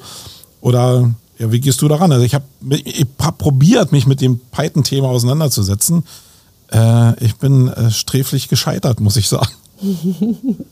[0.61, 2.11] Oder ja, wie gehst du daran?
[2.11, 2.45] Also ich habe
[3.19, 6.03] hab probiert, mich mit dem Python-Thema auseinanderzusetzen.
[6.71, 9.51] Äh, ich bin äh, sträflich gescheitert, muss ich sagen.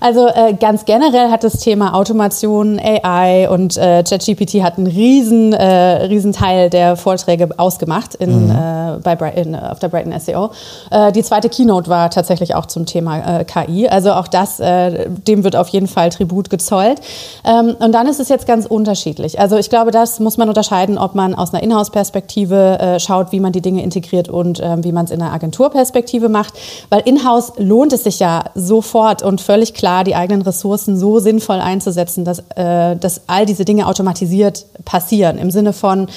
[0.00, 5.52] Also äh, ganz generell hat das Thema Automation, AI und äh, ChatGPT hat einen riesen,
[5.52, 8.50] äh, riesen Teil der Vorträge ausgemacht in, mhm.
[8.50, 10.52] äh, bei Brighton, auf der Brighton SEO.
[10.90, 13.88] Äh, die zweite Keynote war tatsächlich auch zum Thema äh, KI.
[13.88, 17.00] Also auch das, äh, dem wird auf jeden Fall Tribut gezollt.
[17.44, 19.38] Ähm, und dann ist es jetzt ganz unterschiedlich.
[19.38, 23.52] Also ich glaube, das muss man unterscheiden, ob man aus einer Inhouse-Perspektive schaut, wie man
[23.52, 26.54] die Dinge integriert und äh, wie man es in einer Agenturperspektive macht.
[26.88, 31.60] Weil Inhouse lohnt es sich ja sofort und völlig klar, die eigenen Ressourcen so sinnvoll
[31.60, 35.38] einzusetzen, dass, äh, dass all diese Dinge automatisiert passieren.
[35.38, 36.08] Im Sinne von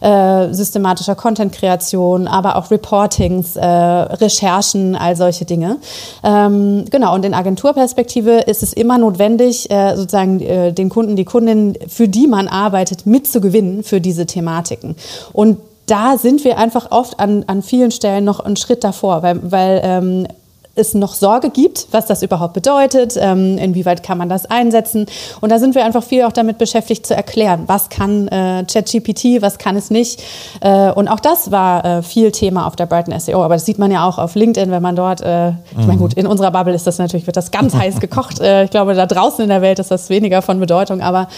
[0.00, 5.78] äh, systematischer Content-Kreation, aber auch Reportings, äh, Recherchen, all solche Dinge.
[6.22, 11.24] Ähm, genau, und in Agenturperspektive ist es immer notwendig, äh, sozusagen äh, den Kunden, die
[11.24, 14.96] Kundin, für die man arbeitet, mitzugewinnen für diese Thematiken.
[15.32, 19.40] Und da sind wir einfach oft an, an vielen Stellen noch einen Schritt davor, weil,
[19.42, 20.26] weil ähm,
[20.74, 25.06] es noch Sorge gibt, was das überhaupt bedeutet, ähm, inwieweit kann man das einsetzen.
[25.40, 29.42] Und da sind wir einfach viel auch damit beschäftigt zu erklären, was kann äh, ChatGPT,
[29.42, 30.22] was kann es nicht.
[30.60, 33.42] Äh, und auch das war äh, viel Thema auf der Brighton SEO.
[33.42, 36.14] Aber das sieht man ja auch auf LinkedIn, wenn man dort, äh, ich meine gut,
[36.14, 38.40] in unserer Bubble ist das natürlich, wird das ganz heiß gekocht.
[38.40, 41.02] Äh, ich glaube, da draußen in der Welt ist das weniger von Bedeutung.
[41.02, 41.28] Aber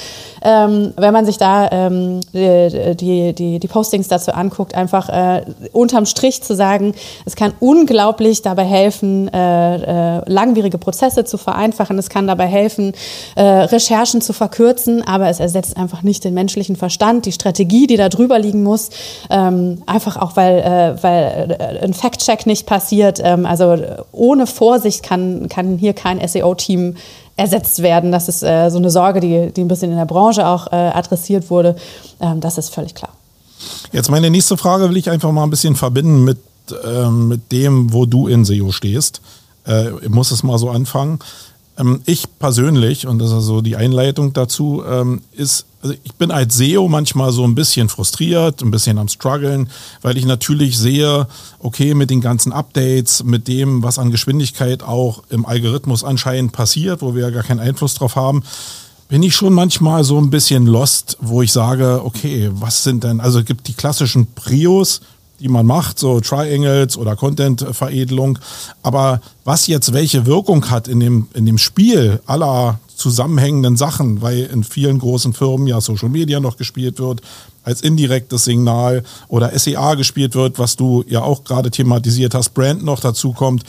[0.43, 5.43] ähm, wenn man sich da ähm, die, die, die, die Postings dazu anguckt, einfach äh,
[5.73, 6.95] unterm Strich zu sagen,
[7.25, 11.99] es kann unglaublich dabei helfen, äh, äh, langwierige Prozesse zu vereinfachen.
[11.99, 12.93] Es kann dabei helfen,
[13.35, 17.97] äh, Recherchen zu verkürzen, aber es ersetzt einfach nicht den menschlichen Verstand, die Strategie, die
[17.97, 18.91] da drüber liegen muss.
[19.31, 23.21] Ähm, einfach auch, weil, äh, weil äh, ein Fact-Check nicht passiert.
[23.23, 23.77] Ähm, also
[24.13, 26.97] ohne Vorsicht kann, kann hier kein SEO-Team
[27.37, 28.13] ersetzt werden.
[28.13, 30.77] Das ist äh, so eine Sorge, die, die ein bisschen in der Branche auch äh,
[30.77, 31.77] adressiert wurde.
[32.21, 33.11] Ähm, das ist völlig klar.
[33.93, 36.39] Jetzt meine nächste Frage will ich einfach mal ein bisschen verbinden mit,
[36.73, 39.21] äh, mit dem, wo du in SEO stehst.
[39.67, 41.19] Äh, ich muss es mal so anfangen.
[41.79, 46.31] Ähm, ich persönlich, und das ist so die Einleitung dazu, ähm, ist, also ich bin
[46.31, 49.69] als SEO manchmal so ein bisschen frustriert, ein bisschen am struggeln,
[50.03, 51.27] weil ich natürlich sehe,
[51.59, 57.03] okay, mit den ganzen Updates, mit dem, was an Geschwindigkeit auch im Algorithmus anscheinend passiert,
[57.03, 58.43] wo wir ja gar keinen Einfluss drauf haben,
[59.09, 63.21] bin ich schon manchmal so ein bisschen lost, wo ich sage, okay, was sind denn,
[63.21, 65.03] also es gibt die klassischen Prios,
[65.41, 68.39] die man macht, so Triangles oder Content-Veredelung.
[68.83, 74.45] Aber was jetzt welche Wirkung hat in dem, in dem Spiel aller zusammenhängenden Sachen, weil
[74.45, 77.21] in vielen großen Firmen ja Social Media noch gespielt wird,
[77.65, 82.85] als indirektes Signal oder SEA gespielt wird, was du ja auch gerade thematisiert hast, Brand
[82.85, 83.65] noch dazu kommt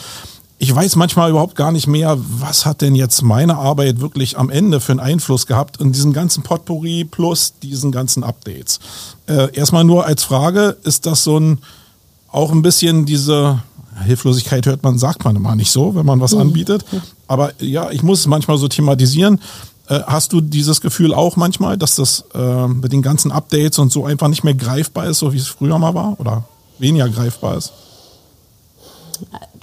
[0.66, 4.50] ich weiß manchmal überhaupt gar nicht mehr, was hat denn jetzt meine Arbeit wirklich am
[4.50, 8.80] Ende für einen Einfluss gehabt in diesen ganzen Potpourri plus diesen ganzen Updates.
[9.28, 11.60] Äh, erstmal nur als Frage, ist das so ein,
[12.32, 13.62] auch ein bisschen diese
[14.04, 16.42] Hilflosigkeit hört man, sagt man immer nicht so, wenn man was mhm.
[16.42, 16.84] anbietet.
[17.28, 19.40] Aber ja, ich muss es manchmal so thematisieren.
[19.88, 23.92] Äh, hast du dieses Gefühl auch manchmal, dass das äh, mit den ganzen Updates und
[23.92, 26.44] so einfach nicht mehr greifbar ist, so wie es früher mal war oder
[26.80, 27.72] weniger greifbar ist?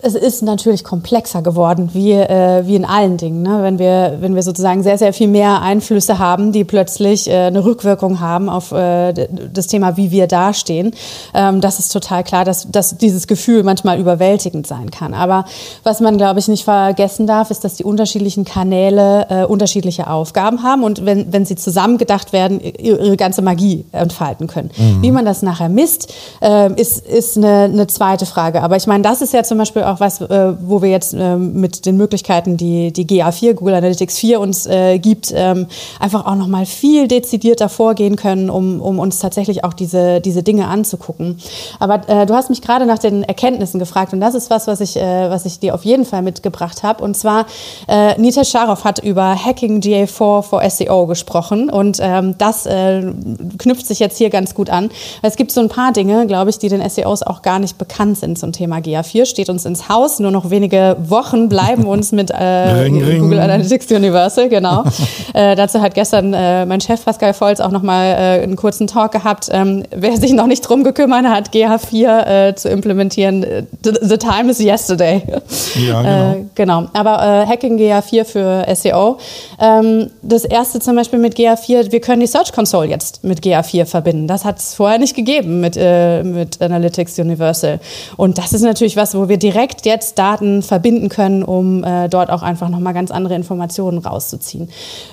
[0.04, 3.42] Es ist natürlich komplexer geworden, wie, äh, wie in allen Dingen.
[3.42, 3.62] Ne?
[3.62, 7.64] Wenn, wir, wenn wir sozusagen sehr, sehr viel mehr Einflüsse haben, die plötzlich äh, eine
[7.64, 10.92] Rückwirkung haben auf äh, das Thema, wie wir dastehen,
[11.34, 15.14] ähm, das ist total klar, dass, dass dieses Gefühl manchmal überwältigend sein kann.
[15.14, 15.44] Aber
[15.84, 20.64] was man, glaube ich, nicht vergessen darf, ist, dass die unterschiedlichen Kanäle äh, unterschiedliche Aufgaben
[20.64, 24.70] haben und wenn, wenn sie zusammengedacht werden, ihre ganze Magie entfalten können.
[24.76, 25.02] Mhm.
[25.02, 28.62] Wie man das nachher misst, äh, ist, ist eine, eine zweite Frage.
[28.62, 31.14] Aber ich meine, das ist ja zum Beispiel auch auch was, äh, wo wir jetzt
[31.14, 35.66] äh, mit den Möglichkeiten, die die GA4, Google Analytics 4 uns äh, gibt, ähm,
[36.00, 40.68] einfach auch nochmal viel dezidierter vorgehen können, um, um uns tatsächlich auch diese, diese Dinge
[40.68, 41.38] anzugucken.
[41.78, 44.80] Aber äh, du hast mich gerade nach den Erkenntnissen gefragt und das ist was, was
[44.80, 47.04] ich, äh, was ich dir auf jeden Fall mitgebracht habe.
[47.04, 47.46] Und zwar,
[47.88, 53.12] äh, Nita Sharoff hat über Hacking GA4 for SEO gesprochen und ähm, das äh,
[53.58, 54.90] knüpft sich jetzt hier ganz gut an.
[55.22, 58.18] Es gibt so ein paar Dinge, glaube ich, die den SEOs auch gar nicht bekannt
[58.18, 59.26] sind zum Thema GA4.
[59.26, 63.22] Steht uns ins Haus, nur noch wenige Wochen bleiben uns mit äh, ring, ring.
[63.22, 64.84] Google Analytics Universal, genau.
[65.34, 69.12] äh, dazu hat gestern äh, mein Chef Pascal Volz auch nochmal äh, einen kurzen Talk
[69.12, 69.48] gehabt.
[69.50, 74.16] Ähm, wer sich noch nicht drum gekümmert hat, GA4 äh, zu implementieren, äh, the, the,
[74.16, 75.22] time is yesterday.
[75.74, 76.32] Ja, genau.
[76.32, 76.86] Äh, genau.
[76.92, 79.18] Aber äh, Hacking GA4 für SEO.
[79.60, 83.86] Ähm, das erste zum Beispiel mit GA4, wir können die Search Console jetzt mit GA4
[83.86, 84.26] verbinden.
[84.26, 87.80] Das hat es vorher nicht gegeben mit, äh, mit Analytics Universal.
[88.16, 92.30] Und das ist natürlich was, wo wir direkt jetzt Daten verbinden können, um äh, dort
[92.30, 94.68] auch einfach nochmal ganz andere Informationen rauszuziehen.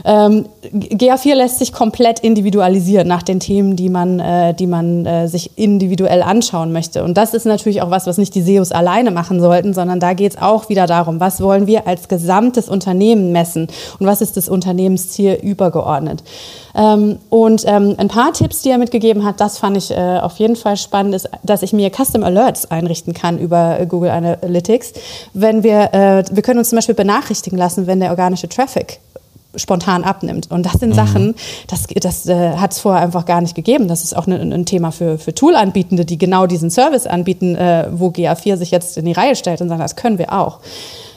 [0.06, 5.28] Ähm, GA4 lässt sich komplett individualisieren nach den Themen, die man, äh, die man äh,
[5.28, 7.04] sich individuell anschauen möchte.
[7.04, 10.14] Und das ist natürlich auch was, was nicht die SEOs alleine machen sollten, sondern da
[10.14, 13.68] geht es auch wieder darum, was wollen wir als gesamtes Unternehmen messen
[14.00, 16.24] und was ist das Unternehmensziel übergeordnet.
[16.76, 20.38] Ähm, und ähm, ein paar Tipps, die er mitgegeben hat, das fand ich äh, auf
[20.38, 24.94] jeden Fall spannend, ist, dass ich mir Custom Alerts einrichten kann über äh, Google Analytics.
[25.34, 29.00] Wenn wir, äh, wir können uns zum Beispiel benachrichtigen lassen, wenn der organische Traffic
[29.56, 30.52] spontan abnimmt.
[30.52, 30.96] Und das sind mhm.
[30.96, 31.36] Sachen,
[31.68, 33.88] das, das äh, hat es vorher einfach gar nicht gegeben.
[33.88, 37.88] Das ist auch ne, ein Thema für, für Tool-Anbietende, die genau diesen Service anbieten, äh,
[37.92, 40.60] wo GA4 sich jetzt in die Reihe stellt und sagt, das können wir auch.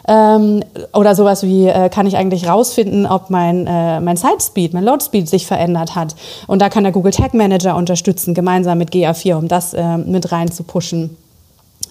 [0.09, 4.85] Ähm, oder sowas wie, äh, kann ich eigentlich rausfinden, ob mein, äh, mein Site-Speed, mein
[4.85, 6.15] Load-Speed sich verändert hat.
[6.47, 10.33] Und da kann der Google Tag Manager unterstützen, gemeinsam mit GA4, um das äh, mit
[10.33, 11.17] rein zu pushen.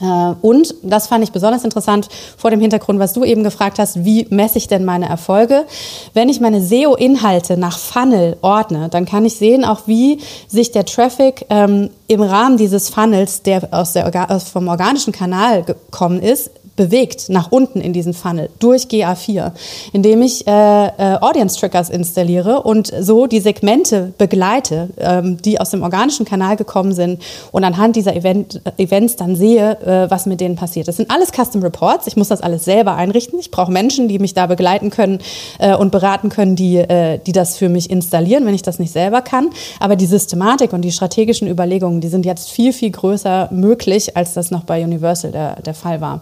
[0.01, 4.03] Äh, und das fand ich besonders interessant vor dem Hintergrund, was du eben gefragt hast,
[4.03, 5.65] wie messe ich denn meine Erfolge?
[6.13, 10.85] Wenn ich meine SEO-Inhalte nach Funnel ordne, dann kann ich sehen auch, wie sich der
[10.85, 17.29] Traffic ähm, im Rahmen dieses Funnels, der aus der, vom organischen Kanal gekommen ist, bewegt
[17.29, 19.51] nach unten in diesen Funnel durch GA4,
[19.93, 25.71] indem ich äh, äh, Audience Trackers installiere und so die Segmente begleite, ähm, die aus
[25.71, 30.41] dem organischen Kanal gekommen sind und anhand dieser Event, Events dann sehe, äh, was mit
[30.41, 30.87] denen passiert.
[30.87, 32.07] Das sind alles Custom Reports.
[32.07, 33.39] Ich muss das alles selber einrichten.
[33.39, 35.19] Ich brauche Menschen, die mich da begleiten können
[35.59, 38.91] äh, und beraten können, die, äh, die das für mich installieren, wenn ich das nicht
[38.91, 39.49] selber kann.
[39.79, 44.33] Aber die Systematik und die strategischen Überlegungen, die sind jetzt viel, viel größer möglich, als
[44.33, 46.21] das noch bei Universal der, der Fall war.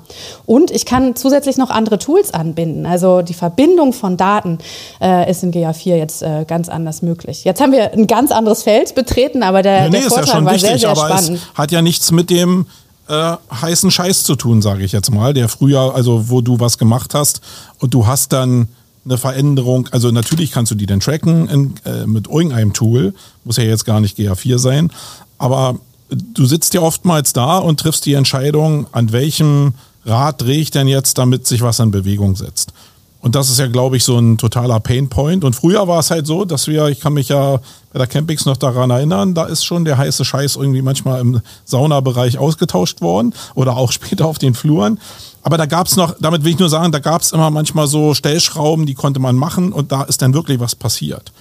[0.49, 2.87] Und ich kann zusätzlich noch andere Tools anbinden.
[2.87, 4.57] Also die Verbindung von Daten
[4.99, 7.43] äh, ist in GA4 jetzt äh, ganz anders möglich.
[7.43, 10.45] Jetzt haben wir ein ganz anderes Feld betreten, aber der, ja, nee, der Vortrag ja
[10.45, 11.39] war wichtig, sehr, sehr spannend.
[11.53, 12.65] Es hat ja nichts mit dem
[13.07, 16.79] äh, heißen Scheiß zu tun, sage ich jetzt mal, der früher, also wo du was
[16.79, 17.41] gemacht hast
[17.77, 18.69] und du hast dann
[19.05, 23.57] eine Veränderung, also natürlich kannst du die dann tracken in, äh, mit irgendeinem Tool, muss
[23.57, 24.91] ja jetzt gar nicht GA4 sein,
[25.37, 25.75] aber
[26.09, 29.73] du sitzt ja oftmals da und triffst die Entscheidung, an welchem
[30.09, 32.73] Rad drehe ich denn jetzt, damit sich was in Bewegung setzt?
[33.21, 35.43] Und das ist ja, glaube ich, so ein totaler Painpoint.
[35.43, 37.59] Und früher war es halt so, dass wir, ich kann mich ja
[37.91, 41.41] bei der Campings noch daran erinnern, da ist schon der heiße Scheiß irgendwie manchmal im
[41.65, 44.99] Saunabereich ausgetauscht worden oder auch später auf den Fluren.
[45.41, 47.87] Aber da gab es noch, damit will ich nur sagen, da gab es immer manchmal
[47.87, 51.33] so Stellschrauben, die konnte man machen und da ist dann wirklich was passiert.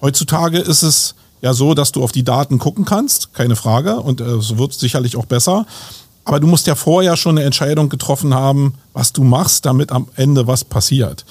[0.00, 4.20] Heutzutage ist es ja so, dass du auf die Daten gucken kannst, keine Frage, und
[4.20, 5.66] äh, es wird sicherlich auch besser.
[6.24, 10.08] Aber du musst ja vorher schon eine Entscheidung getroffen haben, was du machst, damit am
[10.14, 11.24] Ende was passiert.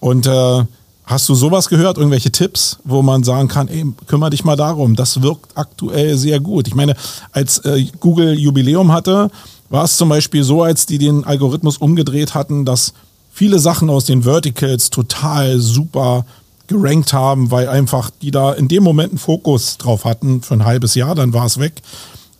[0.00, 0.64] Und äh,
[1.04, 4.96] hast du sowas gehört, irgendwelche Tipps, wo man sagen kann, ey, kümmere dich mal darum,
[4.96, 6.66] das wirkt aktuell sehr gut.
[6.66, 6.96] Ich meine,
[7.32, 9.30] als äh, Google Jubiläum hatte,
[9.68, 12.94] war es zum Beispiel so, als die den Algorithmus umgedreht hatten, dass
[13.30, 16.24] viele Sachen aus den Verticals total super
[16.66, 20.64] gerankt haben, weil einfach die da in dem Moment einen Fokus drauf hatten für ein
[20.64, 21.82] halbes Jahr, dann war es weg.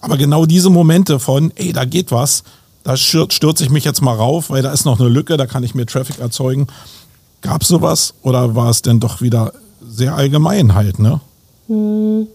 [0.03, 2.43] Aber genau diese Momente von, ey, da geht was,
[2.83, 5.63] da stürze ich mich jetzt mal rauf, weil da ist noch eine Lücke, da kann
[5.63, 6.67] ich mir Traffic erzeugen.
[7.41, 11.21] Gab es sowas oder war es denn doch wieder sehr allgemein halt, ne?
[11.69, 12.27] Hm.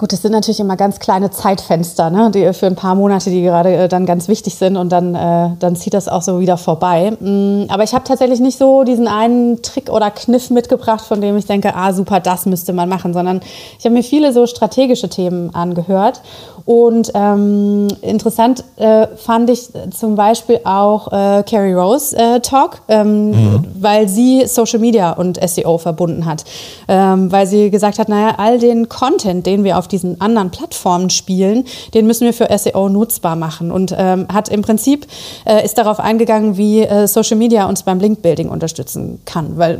[0.00, 3.42] Gut, das sind natürlich immer ganz kleine Zeitfenster, ne, die für ein paar Monate, die
[3.42, 6.56] gerade äh, dann ganz wichtig sind und dann, äh, dann zieht das auch so wieder
[6.56, 7.10] vorbei.
[7.20, 11.36] Mm, aber ich habe tatsächlich nicht so diesen einen Trick oder Kniff mitgebracht, von dem
[11.36, 13.42] ich denke, ah super, das müsste man machen, sondern
[13.78, 16.22] ich habe mir viele so strategische Themen angehört.
[16.64, 23.30] Und ähm, interessant äh, fand ich zum Beispiel auch äh, Carrie Rose äh, Talk, ähm,
[23.30, 23.66] mhm.
[23.74, 26.44] weil sie Social Media und SEO verbunden hat.
[26.86, 31.10] Ähm, weil sie gesagt hat, naja, all den Content, den wir auf diesen anderen Plattformen
[31.10, 33.70] spielen, den müssen wir für SEO nutzbar machen.
[33.70, 35.06] Und ähm, hat im Prinzip,
[35.44, 39.58] äh, ist darauf eingegangen, wie äh, Social Media uns beim Link-Building unterstützen kann.
[39.58, 39.78] Weil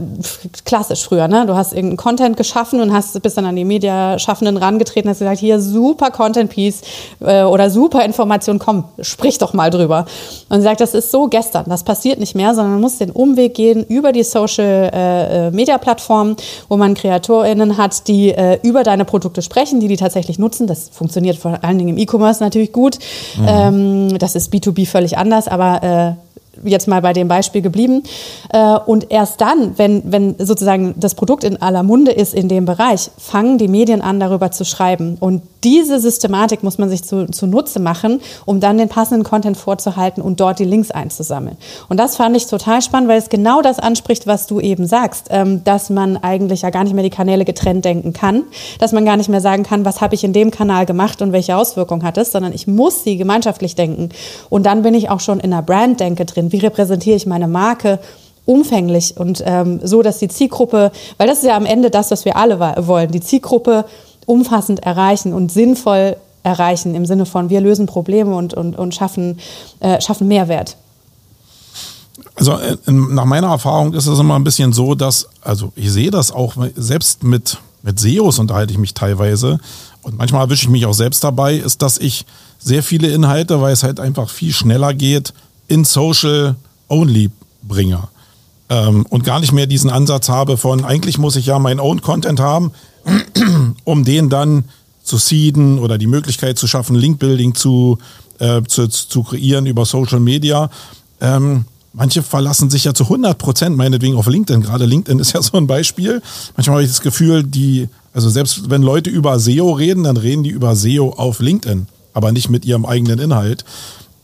[0.65, 1.47] klassisch früher, ne?
[1.47, 5.41] du hast irgendeinen Content geschaffen und hast bist dann an die Mediaschaffenden rangetreten hast gesagt,
[5.41, 6.83] hier super Content-Piece
[7.21, 10.07] äh, oder super Information, komm, sprich doch mal drüber.
[10.49, 13.11] Und sie sagt, das ist so gestern, das passiert nicht mehr, sondern man muss den
[13.11, 16.37] Umweg gehen über die Social-Media-Plattformen, äh,
[16.69, 20.67] wo man KreatorInnen hat, die äh, über deine Produkte sprechen, die die tatsächlich nutzen.
[20.67, 22.99] Das funktioniert vor allen Dingen im E-Commerce natürlich gut.
[23.37, 23.47] Mhm.
[23.47, 28.03] Ähm, das ist B2B völlig anders, aber äh, jetzt mal bei dem Beispiel geblieben.
[28.53, 32.65] Äh, und erst dann, wenn, wenn sozusagen das Produkt in aller Munde ist in dem
[32.65, 35.17] Bereich, fangen die Medien an, darüber zu schreiben.
[35.21, 40.23] Und diese Systematik muss man sich zu, zunutze machen, um dann den passenden Content vorzuhalten
[40.23, 41.57] und dort die Links einzusammeln.
[41.89, 45.27] Und das fand ich total spannend, weil es genau das anspricht, was du eben sagst,
[45.31, 48.45] ähm, dass man eigentlich ja gar nicht mehr die Kanäle getrennt denken kann,
[48.79, 51.33] dass man gar nicht mehr sagen kann, was habe ich in dem Kanal gemacht und
[51.33, 54.11] welche Auswirkungen hat es, sondern ich muss sie gemeinschaftlich denken.
[54.49, 56.50] Und dann bin ich auch schon in einer Brand-Denke drin.
[56.53, 57.99] Wie repräsentiere ich meine Marke?
[58.47, 62.25] umfänglich und ähm, so, dass die Zielgruppe, weil das ist ja am Ende das, was
[62.25, 63.85] wir alle wollen, die Zielgruppe
[64.27, 69.39] umfassend erreichen und sinnvoll erreichen im Sinne von wir lösen Probleme und, und, und schaffen,
[69.81, 70.77] äh, schaffen Mehrwert.
[72.35, 76.11] Also äh, nach meiner Erfahrung ist es immer ein bisschen so, dass, also ich sehe
[76.11, 79.61] das auch, selbst mit, mit SEOs unterhalte ich mich teilweise
[80.03, 82.25] und manchmal erwische ich mich auch selbst dabei, ist, dass ich
[82.59, 85.35] sehr viele Inhalte, weil es halt einfach viel schneller geht,
[85.71, 86.57] in Social
[86.89, 87.31] Only
[87.63, 88.09] bringe.
[88.69, 92.03] Ähm, und gar nicht mehr diesen Ansatz habe von, eigentlich muss ich ja meinen Own
[92.03, 92.73] Content haben,
[93.85, 94.65] um den dann
[95.03, 97.99] zu seeden oder die Möglichkeit zu schaffen, Linkbuilding zu,
[98.39, 100.71] äh, zu, zu kreieren über Social Media.
[101.21, 104.63] Ähm, manche verlassen sich ja zu 100 Prozent meinetwegen auf LinkedIn.
[104.63, 106.21] Gerade LinkedIn ist ja so ein Beispiel.
[106.57, 110.43] Manchmal habe ich das Gefühl, die, also selbst wenn Leute über SEO reden, dann reden
[110.43, 113.65] die über SEO auf LinkedIn, aber nicht mit ihrem eigenen Inhalt.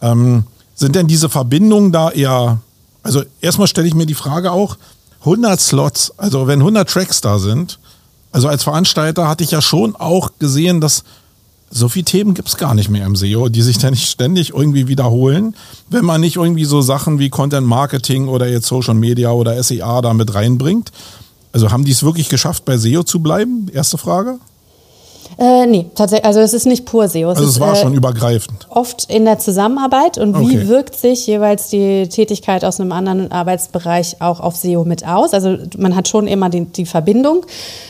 [0.03, 0.45] Ähm,
[0.77, 2.61] sind denn diese Verbindungen da eher,
[3.03, 4.77] also erstmal stelle ich mir die Frage auch,
[5.21, 7.81] 100 Slots, also wenn 100 Tracks da sind,
[8.31, 11.03] also als Veranstalter hatte ich ja schon auch gesehen, dass
[11.71, 14.51] so viele Themen gibt es gar nicht mehr im SEO, die sich da nicht ständig
[14.51, 15.57] irgendwie wiederholen,
[15.91, 20.01] wenn man nicht irgendwie so Sachen wie Content Marketing oder jetzt Social Media oder SEA
[20.01, 20.93] da mit reinbringt.
[21.53, 23.69] Also haben die es wirklich geschafft, bei SEO zu bleiben?
[23.73, 24.39] Erste Frage.
[25.39, 27.31] Äh, nee, tatsächlich, also es ist nicht pur SEO.
[27.31, 28.67] Es also es war ist, schon äh, übergreifend.
[28.71, 30.49] Oft in der Zusammenarbeit und okay.
[30.49, 35.35] wie wirkt sich jeweils die Tätigkeit aus einem anderen Arbeitsbereich auch auf SEO mit aus?
[35.35, 37.45] Also man hat schon immer die, die Verbindung.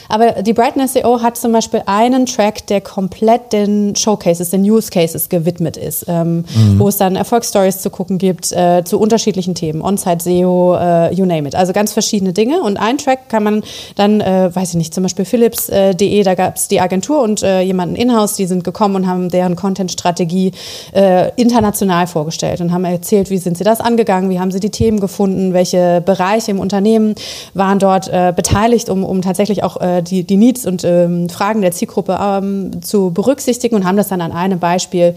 [0.09, 4.91] Aber die Brighton SEO hat zum Beispiel einen Track, der komplett den Showcases, den Use
[4.91, 6.79] Cases gewidmet ist, ähm, mhm.
[6.79, 11.27] wo es dann Erfolgsstories zu gucken gibt äh, zu unterschiedlichen Themen, On-Site SEO, äh, you
[11.27, 11.55] name it.
[11.55, 12.63] Also ganz verschiedene Dinge.
[12.63, 13.63] Und ein Track kann man
[13.97, 17.43] dann, äh, weiß ich nicht, zum Beispiel Philips.de, äh, da gab es die Agentur und
[17.43, 20.53] äh, jemanden in-house, die sind gekommen und haben deren Content-Strategie
[20.93, 24.71] äh, international vorgestellt und haben erzählt, wie sind sie das angegangen, wie haben sie die
[24.71, 27.15] Themen gefunden, welche Bereiche im Unternehmen
[27.55, 32.19] waren dort beteiligt, um, um tatsächlich auch die, die Needs und ähm, Fragen der Zielgruppe
[32.21, 35.15] ähm, zu berücksichtigen und haben das dann an einem Beispiel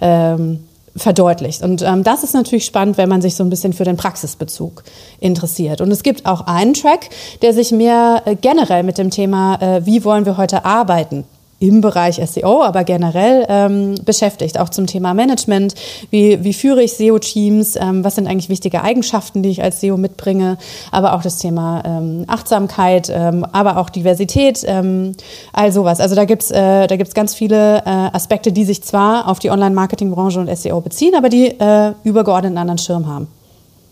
[0.00, 0.60] ähm,
[0.96, 1.62] verdeutlicht.
[1.62, 4.84] Und ähm, das ist natürlich spannend, wenn man sich so ein bisschen für den Praxisbezug
[5.20, 5.80] interessiert.
[5.80, 7.08] Und es gibt auch einen Track,
[7.40, 11.24] der sich mehr äh, generell mit dem Thema, äh, wie wollen wir heute arbeiten,
[11.62, 15.74] im Bereich SEO, aber generell ähm, beschäftigt, auch zum Thema Management.
[16.10, 17.76] Wie, wie führe ich SEO-Teams?
[17.76, 20.58] Ähm, was sind eigentlich wichtige Eigenschaften, die ich als SEO mitbringe?
[20.90, 25.12] Aber auch das Thema ähm, Achtsamkeit, ähm, aber auch Diversität, ähm,
[25.52, 26.00] all sowas.
[26.00, 29.50] Also da gibt's äh, da gibt's ganz viele äh, Aspekte, die sich zwar auf die
[29.50, 33.28] Online-Marketing-Branche und SEO beziehen, aber die äh, übergeordnet einen anderen Schirm haben.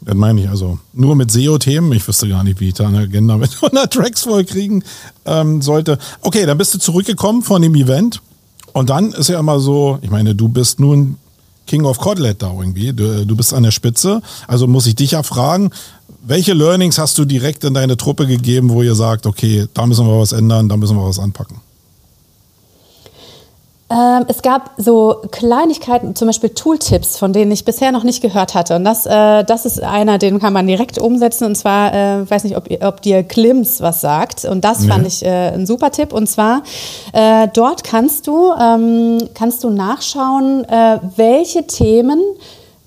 [0.03, 0.79] Das meine ich also.
[0.93, 1.93] Nur mit SEO-Themen.
[1.93, 4.83] Ich wüsste gar nicht, wie ich da eine Agenda mit 100 Tracks vollkriegen
[5.27, 5.99] ähm, sollte.
[6.23, 8.21] Okay, dann bist du zurückgekommen von dem Event.
[8.73, 11.17] Und dann ist ja immer so, ich meine, du bist nun
[11.67, 12.93] King of Codlet da irgendwie.
[12.93, 14.23] Du, du bist an der Spitze.
[14.47, 15.71] Also muss ich dich ja fragen,
[16.23, 20.07] welche Learnings hast du direkt in deine Truppe gegeben, wo ihr sagt, okay, da müssen
[20.07, 21.61] wir was ändern, da müssen wir was anpacken?
[23.91, 28.55] Ähm, es gab so Kleinigkeiten, zum Beispiel Tooltips, von denen ich bisher noch nicht gehört
[28.55, 28.77] hatte.
[28.77, 31.45] Und das, äh, das ist einer, den kann man direkt umsetzen.
[31.47, 34.45] Und zwar, äh, weiß nicht, ob, ob dir Klims was sagt.
[34.45, 34.89] Und das nee.
[34.89, 36.13] fand ich äh, ein super Tipp.
[36.13, 36.63] Und zwar,
[37.13, 42.21] äh, dort kannst du, ähm, kannst du nachschauen, äh, welche Themen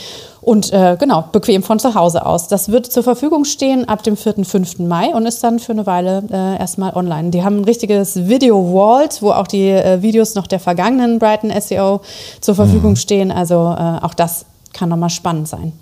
[0.43, 2.47] und äh, genau, bequem von zu Hause aus.
[2.47, 4.45] Das wird zur Verfügung stehen ab dem 4.
[4.45, 4.79] 5.
[4.81, 7.31] Mai und ist dann für eine Weile äh, erstmal online.
[7.31, 12.01] Die haben ein richtiges Video-Vault, wo auch die äh, Videos noch der vergangenen Brighton SEO
[12.41, 12.97] zur Verfügung mhm.
[12.97, 13.33] stehen.
[13.33, 15.73] Also äh, auch das kann nochmal spannend sein.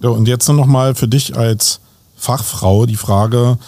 [0.00, 1.80] Ja, und jetzt nochmal für dich als
[2.16, 3.58] Fachfrau die Frage,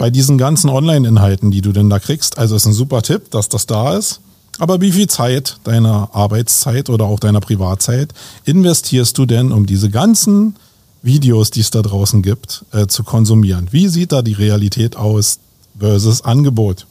[0.00, 3.50] bei diesen ganzen Online-Inhalten, die du denn da kriegst, also ist ein super Tipp, dass
[3.50, 4.20] das da ist.
[4.58, 8.14] Aber wie viel Zeit deiner Arbeitszeit oder auch deiner Privatzeit
[8.46, 10.56] investierst du denn, um diese ganzen
[11.02, 13.68] Videos, die es da draußen gibt, äh, zu konsumieren?
[13.72, 15.38] Wie sieht da die Realität aus
[15.78, 16.86] versus Angebot?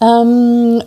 [0.00, 0.82] Ähm,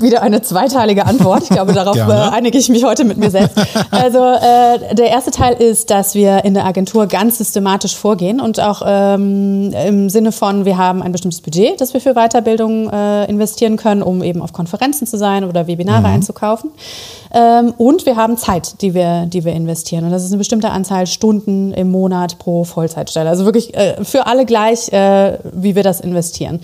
[0.00, 1.44] wieder eine zweiteilige Antwort.
[1.44, 3.56] Ich glaube, darauf äh, einige ich mich heute mit mir selbst.
[3.90, 8.60] Also äh, der erste Teil ist, dass wir in der Agentur ganz systematisch vorgehen und
[8.60, 13.24] auch ähm, im Sinne von, wir haben ein bestimmtes Budget, das wir für Weiterbildung äh,
[13.30, 16.14] investieren können, um eben auf Konferenzen zu sein oder Webinare mhm.
[16.14, 16.70] einzukaufen.
[17.32, 20.04] Ähm, und wir haben Zeit, die wir, die wir investieren.
[20.04, 23.28] Und das ist eine bestimmte Anzahl Stunden im Monat pro Vollzeitstelle.
[23.28, 26.60] Also wirklich äh, für alle gleich, äh, wie wir das investieren.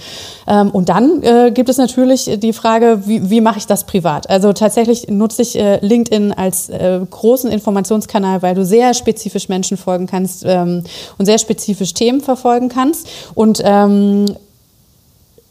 [0.47, 4.29] Ähm, und dann äh, gibt es natürlich die Frage, wie, wie mache ich das privat?
[4.29, 9.77] Also tatsächlich nutze ich äh, LinkedIn als äh, großen Informationskanal, weil du sehr spezifisch Menschen
[9.77, 10.83] folgen kannst ähm,
[11.18, 13.07] und sehr spezifisch Themen verfolgen kannst.
[13.35, 14.27] Und ähm,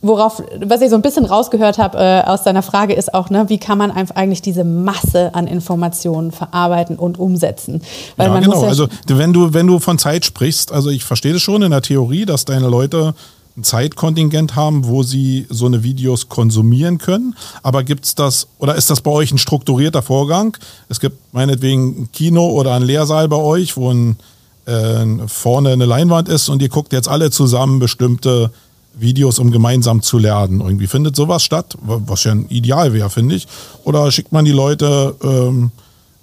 [0.01, 3.45] worauf, was ich so ein bisschen rausgehört habe äh, aus deiner Frage, ist auch, ne,
[3.47, 7.81] wie kann man einfach eigentlich diese Masse an Informationen verarbeiten und umsetzen?
[8.17, 8.63] Weil ja, genau.
[8.63, 11.71] Ja also wenn du, wenn du von Zeit sprichst, also ich verstehe das schon in
[11.71, 13.13] der Theorie, dass deine Leute
[13.57, 17.35] ein Zeitkontingent haben, wo sie so eine Videos konsumieren können.
[17.63, 20.57] Aber gibt es das, oder ist das bei euch ein strukturierter Vorgang?
[20.89, 24.17] Es gibt meinetwegen ein Kino oder ein Lehrsaal bei euch, wo ein,
[24.65, 28.51] äh, vorne eine Leinwand ist und ihr guckt jetzt alle zusammen bestimmte
[28.93, 30.61] Videos, um gemeinsam zu lernen.
[30.61, 33.47] Irgendwie findet sowas statt, was ja ein Ideal wäre, finde ich.
[33.83, 35.71] Oder schickt man die Leute ähm,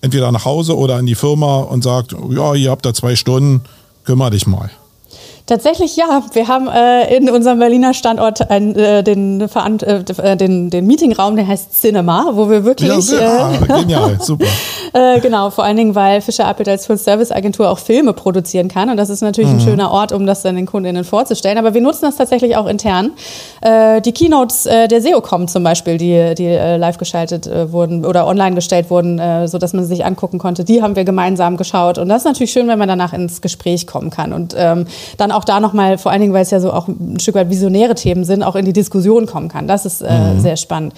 [0.00, 3.62] entweder nach Hause oder in die Firma und sagt, ja, ihr habt da zwei Stunden,
[4.04, 4.70] kümmere dich mal.
[5.48, 6.22] Tatsächlich ja.
[6.34, 11.46] Wir haben äh, in unserem Berliner Standort ein, äh, den, äh, den, den Meetingraum, der
[11.46, 13.10] heißt Cinema, wo wir wirklich.
[13.10, 14.44] Ja, äh, genial, super.
[14.92, 18.90] Äh, genau, vor allen Dingen, weil Fischer Appelt als Full-Service-Agentur auch Filme produzieren kann.
[18.90, 19.56] Und das ist natürlich mhm.
[19.56, 21.56] ein schöner Ort, um das dann den KundInnen vorzustellen.
[21.56, 23.12] Aber wir nutzen das tatsächlich auch intern.
[23.62, 28.04] Äh, die Keynotes äh, der SEOCom zum Beispiel, die, die äh, live geschaltet äh, wurden
[28.04, 31.56] oder online gestellt wurden, äh, sodass man sie sich angucken konnte, die haben wir gemeinsam
[31.56, 31.96] geschaut.
[31.96, 34.34] Und das ist natürlich schön, wenn man danach ins Gespräch kommen kann.
[34.34, 34.86] Und ähm,
[35.16, 37.50] dann auch da nochmal, vor allen Dingen, weil es ja so auch ein Stück weit
[37.50, 39.66] visionäre Themen sind, auch in die Diskussion kommen kann.
[39.66, 40.40] Das ist äh, mhm.
[40.40, 40.94] sehr spannend.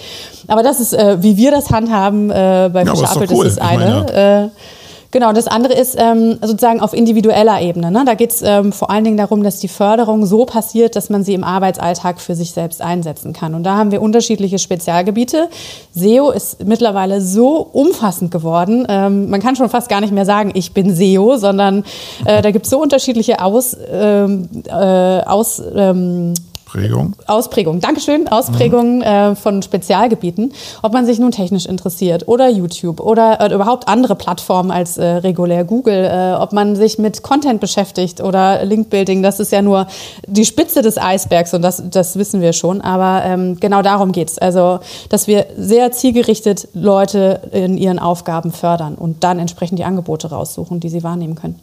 [0.48, 3.44] Aber das ist, äh, wie wir das handhaben äh, bei ja, Fischer Appelt, cool.
[3.44, 4.04] das ist eine.
[4.06, 4.79] Meine, äh,
[5.12, 7.90] Genau, das andere ist ähm, sozusagen auf individueller Ebene.
[7.90, 8.04] Ne?
[8.06, 11.24] Da geht es ähm, vor allen Dingen darum, dass die Förderung so passiert, dass man
[11.24, 13.54] sie im Arbeitsalltag für sich selbst einsetzen kann.
[13.54, 15.48] Und da haben wir unterschiedliche Spezialgebiete.
[15.94, 18.86] SEO ist mittlerweile so umfassend geworden.
[18.88, 21.84] Ähm, man kann schon fast gar nicht mehr sagen, ich bin SEO, sondern
[22.24, 26.34] äh, da gibt es so unterschiedliche Aus, ähm, äh, aus ähm,
[26.70, 27.14] Ausprägung.
[27.26, 29.02] Ausprägung, Dankeschön, Ausprägung mhm.
[29.02, 30.52] äh, von Spezialgebieten.
[30.82, 35.04] Ob man sich nun technisch interessiert oder YouTube oder äh, überhaupt andere Plattformen als äh,
[35.04, 39.88] regulär Google, äh, ob man sich mit Content beschäftigt oder Linkbuilding, das ist ja nur
[40.26, 42.80] die Spitze des Eisbergs und das, das wissen wir schon.
[42.80, 44.38] Aber ähm, genau darum geht es.
[44.38, 50.30] Also, dass wir sehr zielgerichtet Leute in ihren Aufgaben fördern und dann entsprechend die Angebote
[50.30, 51.58] raussuchen, die sie wahrnehmen können.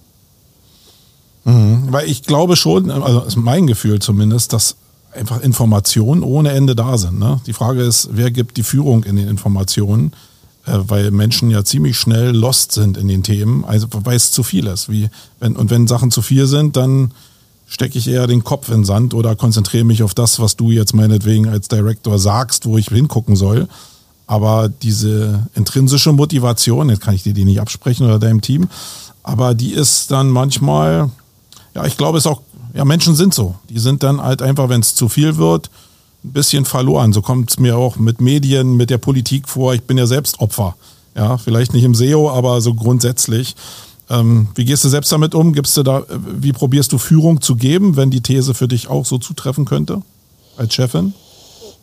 [1.45, 4.75] Mhm, weil ich glaube schon, also ist mein Gefühl zumindest, dass
[5.17, 7.19] einfach Informationen ohne Ende da sind.
[7.19, 7.41] Ne?
[7.45, 10.13] Die Frage ist, wer gibt die Führung in den Informationen?
[10.67, 14.43] Äh, weil Menschen ja ziemlich schnell lost sind in den Themen, also weil es zu
[14.43, 14.89] viel ist.
[14.89, 15.09] Wie,
[15.39, 17.11] wenn, und wenn Sachen zu viel sind, dann
[17.67, 20.71] stecke ich eher den Kopf in den Sand oder konzentriere mich auf das, was du
[20.71, 23.67] jetzt meinetwegen als Director sagst, wo ich hingucken soll.
[24.25, 28.67] Aber diese intrinsische Motivation, jetzt kann ich dir die nicht absprechen oder deinem Team,
[29.23, 31.09] aber die ist dann manchmal,
[31.75, 32.41] ja, ich glaube, es ist auch
[32.77, 33.55] ja, Menschen sind so.
[33.71, 35.71] Die sind dann halt einfach, wenn es zu viel wird,
[36.23, 37.11] ein bisschen verloren.
[37.11, 39.73] So kommt es mir auch mit Medien, mit der Politik vor.
[39.73, 40.75] Ich bin ja selbst Opfer.
[41.15, 43.55] Ja, vielleicht nicht im SEO, aber so grundsätzlich.
[44.11, 45.53] Ähm, wie gehst du selbst damit um?
[45.53, 49.07] Gibst du da, wie probierst du Führung zu geben, wenn die These für dich auch
[49.07, 50.03] so zutreffen könnte
[50.55, 51.15] als Chefin?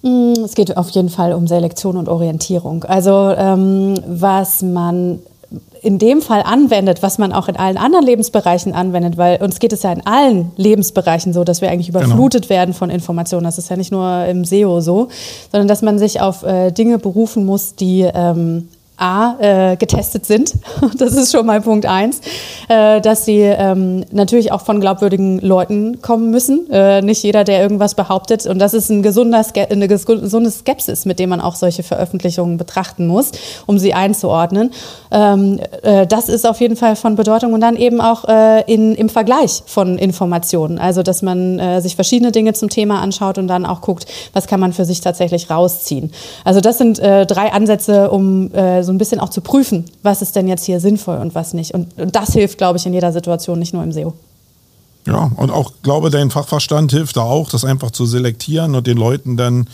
[0.03, 2.85] Mm, es geht auf jeden Fall um Selektion und Orientierung.
[2.85, 5.19] Also ähm, was man
[5.83, 9.73] in dem Fall anwendet, was man auch in allen anderen Lebensbereichen anwendet, weil uns geht
[9.73, 12.01] es ja in allen Lebensbereichen so, dass wir eigentlich genau.
[12.01, 12.59] überflutet genau.
[12.59, 13.45] werden von Informationen.
[13.45, 15.09] Das ist ja nicht nur im SEO so,
[15.53, 20.55] sondern dass man sich auf äh, Dinge berufen muss, die ähm, A, äh, getestet sind.
[20.99, 22.21] Das ist schon mal Punkt eins,
[22.69, 26.71] äh, dass sie ähm, natürlich auch von glaubwürdigen Leuten kommen müssen.
[26.71, 28.47] Äh, nicht jeder, der irgendwas behauptet.
[28.47, 33.07] Und das ist ein gesunder eine gesunde Skepsis, mit dem man auch solche Veröffentlichungen betrachten
[33.07, 33.33] muss,
[33.67, 34.71] um sie einzuordnen.
[35.11, 37.53] Ähm, äh, das ist auf jeden Fall von Bedeutung.
[37.53, 40.79] Und dann eben auch äh, in, im Vergleich von Informationen.
[40.79, 44.47] Also, dass man äh, sich verschiedene Dinge zum Thema anschaut und dann auch guckt, was
[44.47, 46.13] kann man für sich tatsächlich rausziehen.
[46.45, 48.51] Also, das sind drei Ansätze, um
[48.85, 51.75] so ein bisschen auch zu prüfen, was ist denn jetzt hier sinnvoll und was nicht.
[51.75, 54.15] Und, und das hilft, glaube ich, in jeder Situation, nicht nur im SEO.
[55.07, 58.97] Ja, und auch, glaube, dein Fachverstand hilft da auch, das einfach zu selektieren und den
[58.97, 59.69] Leuten dann,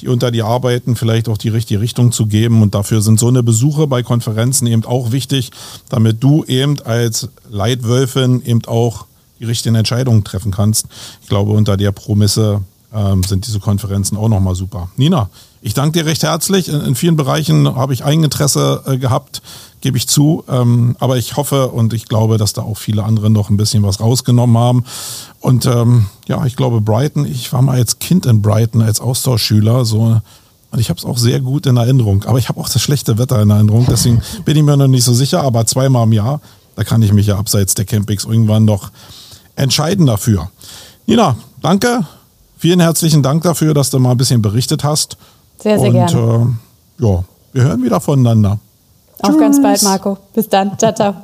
[0.00, 2.62] die unter dir arbeiten, vielleicht auch die richtige Richtung zu geben.
[2.62, 5.50] Und dafür sind so eine Besuche bei Konferenzen eben auch wichtig,
[5.88, 9.06] damit du eben als Leitwölfin eben auch
[9.40, 10.86] die richtigen Entscheidungen treffen kannst.
[11.22, 12.62] Ich glaube, unter der Promisse
[12.96, 14.88] ähm, sind diese Konferenzen auch nochmal super.
[14.96, 15.28] Nina,
[15.60, 16.68] ich danke dir recht herzlich.
[16.68, 19.42] In, in vielen Bereichen habe ich Eigeninteresse äh, gehabt,
[19.80, 20.44] gebe ich zu.
[20.48, 23.82] Ähm, aber ich hoffe und ich glaube, dass da auch viele andere noch ein bisschen
[23.82, 24.84] was rausgenommen haben.
[25.40, 29.84] Und ähm, ja, ich glaube, Brighton, ich war mal als Kind in Brighton, als Austauschschüler,
[29.84, 30.20] so
[30.70, 32.24] und ich habe es auch sehr gut in Erinnerung.
[32.24, 33.86] Aber ich habe auch das schlechte Wetter in Erinnerung.
[33.88, 35.42] Deswegen bin ich mir noch nicht so sicher.
[35.42, 36.40] Aber zweimal im Jahr,
[36.74, 38.90] da kann ich mich ja abseits der Campings irgendwann noch
[39.54, 40.50] entscheiden dafür.
[41.06, 42.04] Nina, danke.
[42.66, 45.16] Vielen herzlichen Dank dafür, dass du mal ein bisschen berichtet hast.
[45.62, 46.56] Sehr, sehr Und, gerne.
[46.98, 48.58] Äh, ja, wir hören wieder voneinander.
[49.22, 49.38] Auf Tschüss.
[49.38, 50.18] ganz bald, Marco.
[50.34, 50.76] Bis dann.
[50.76, 51.14] Ciao, ciao.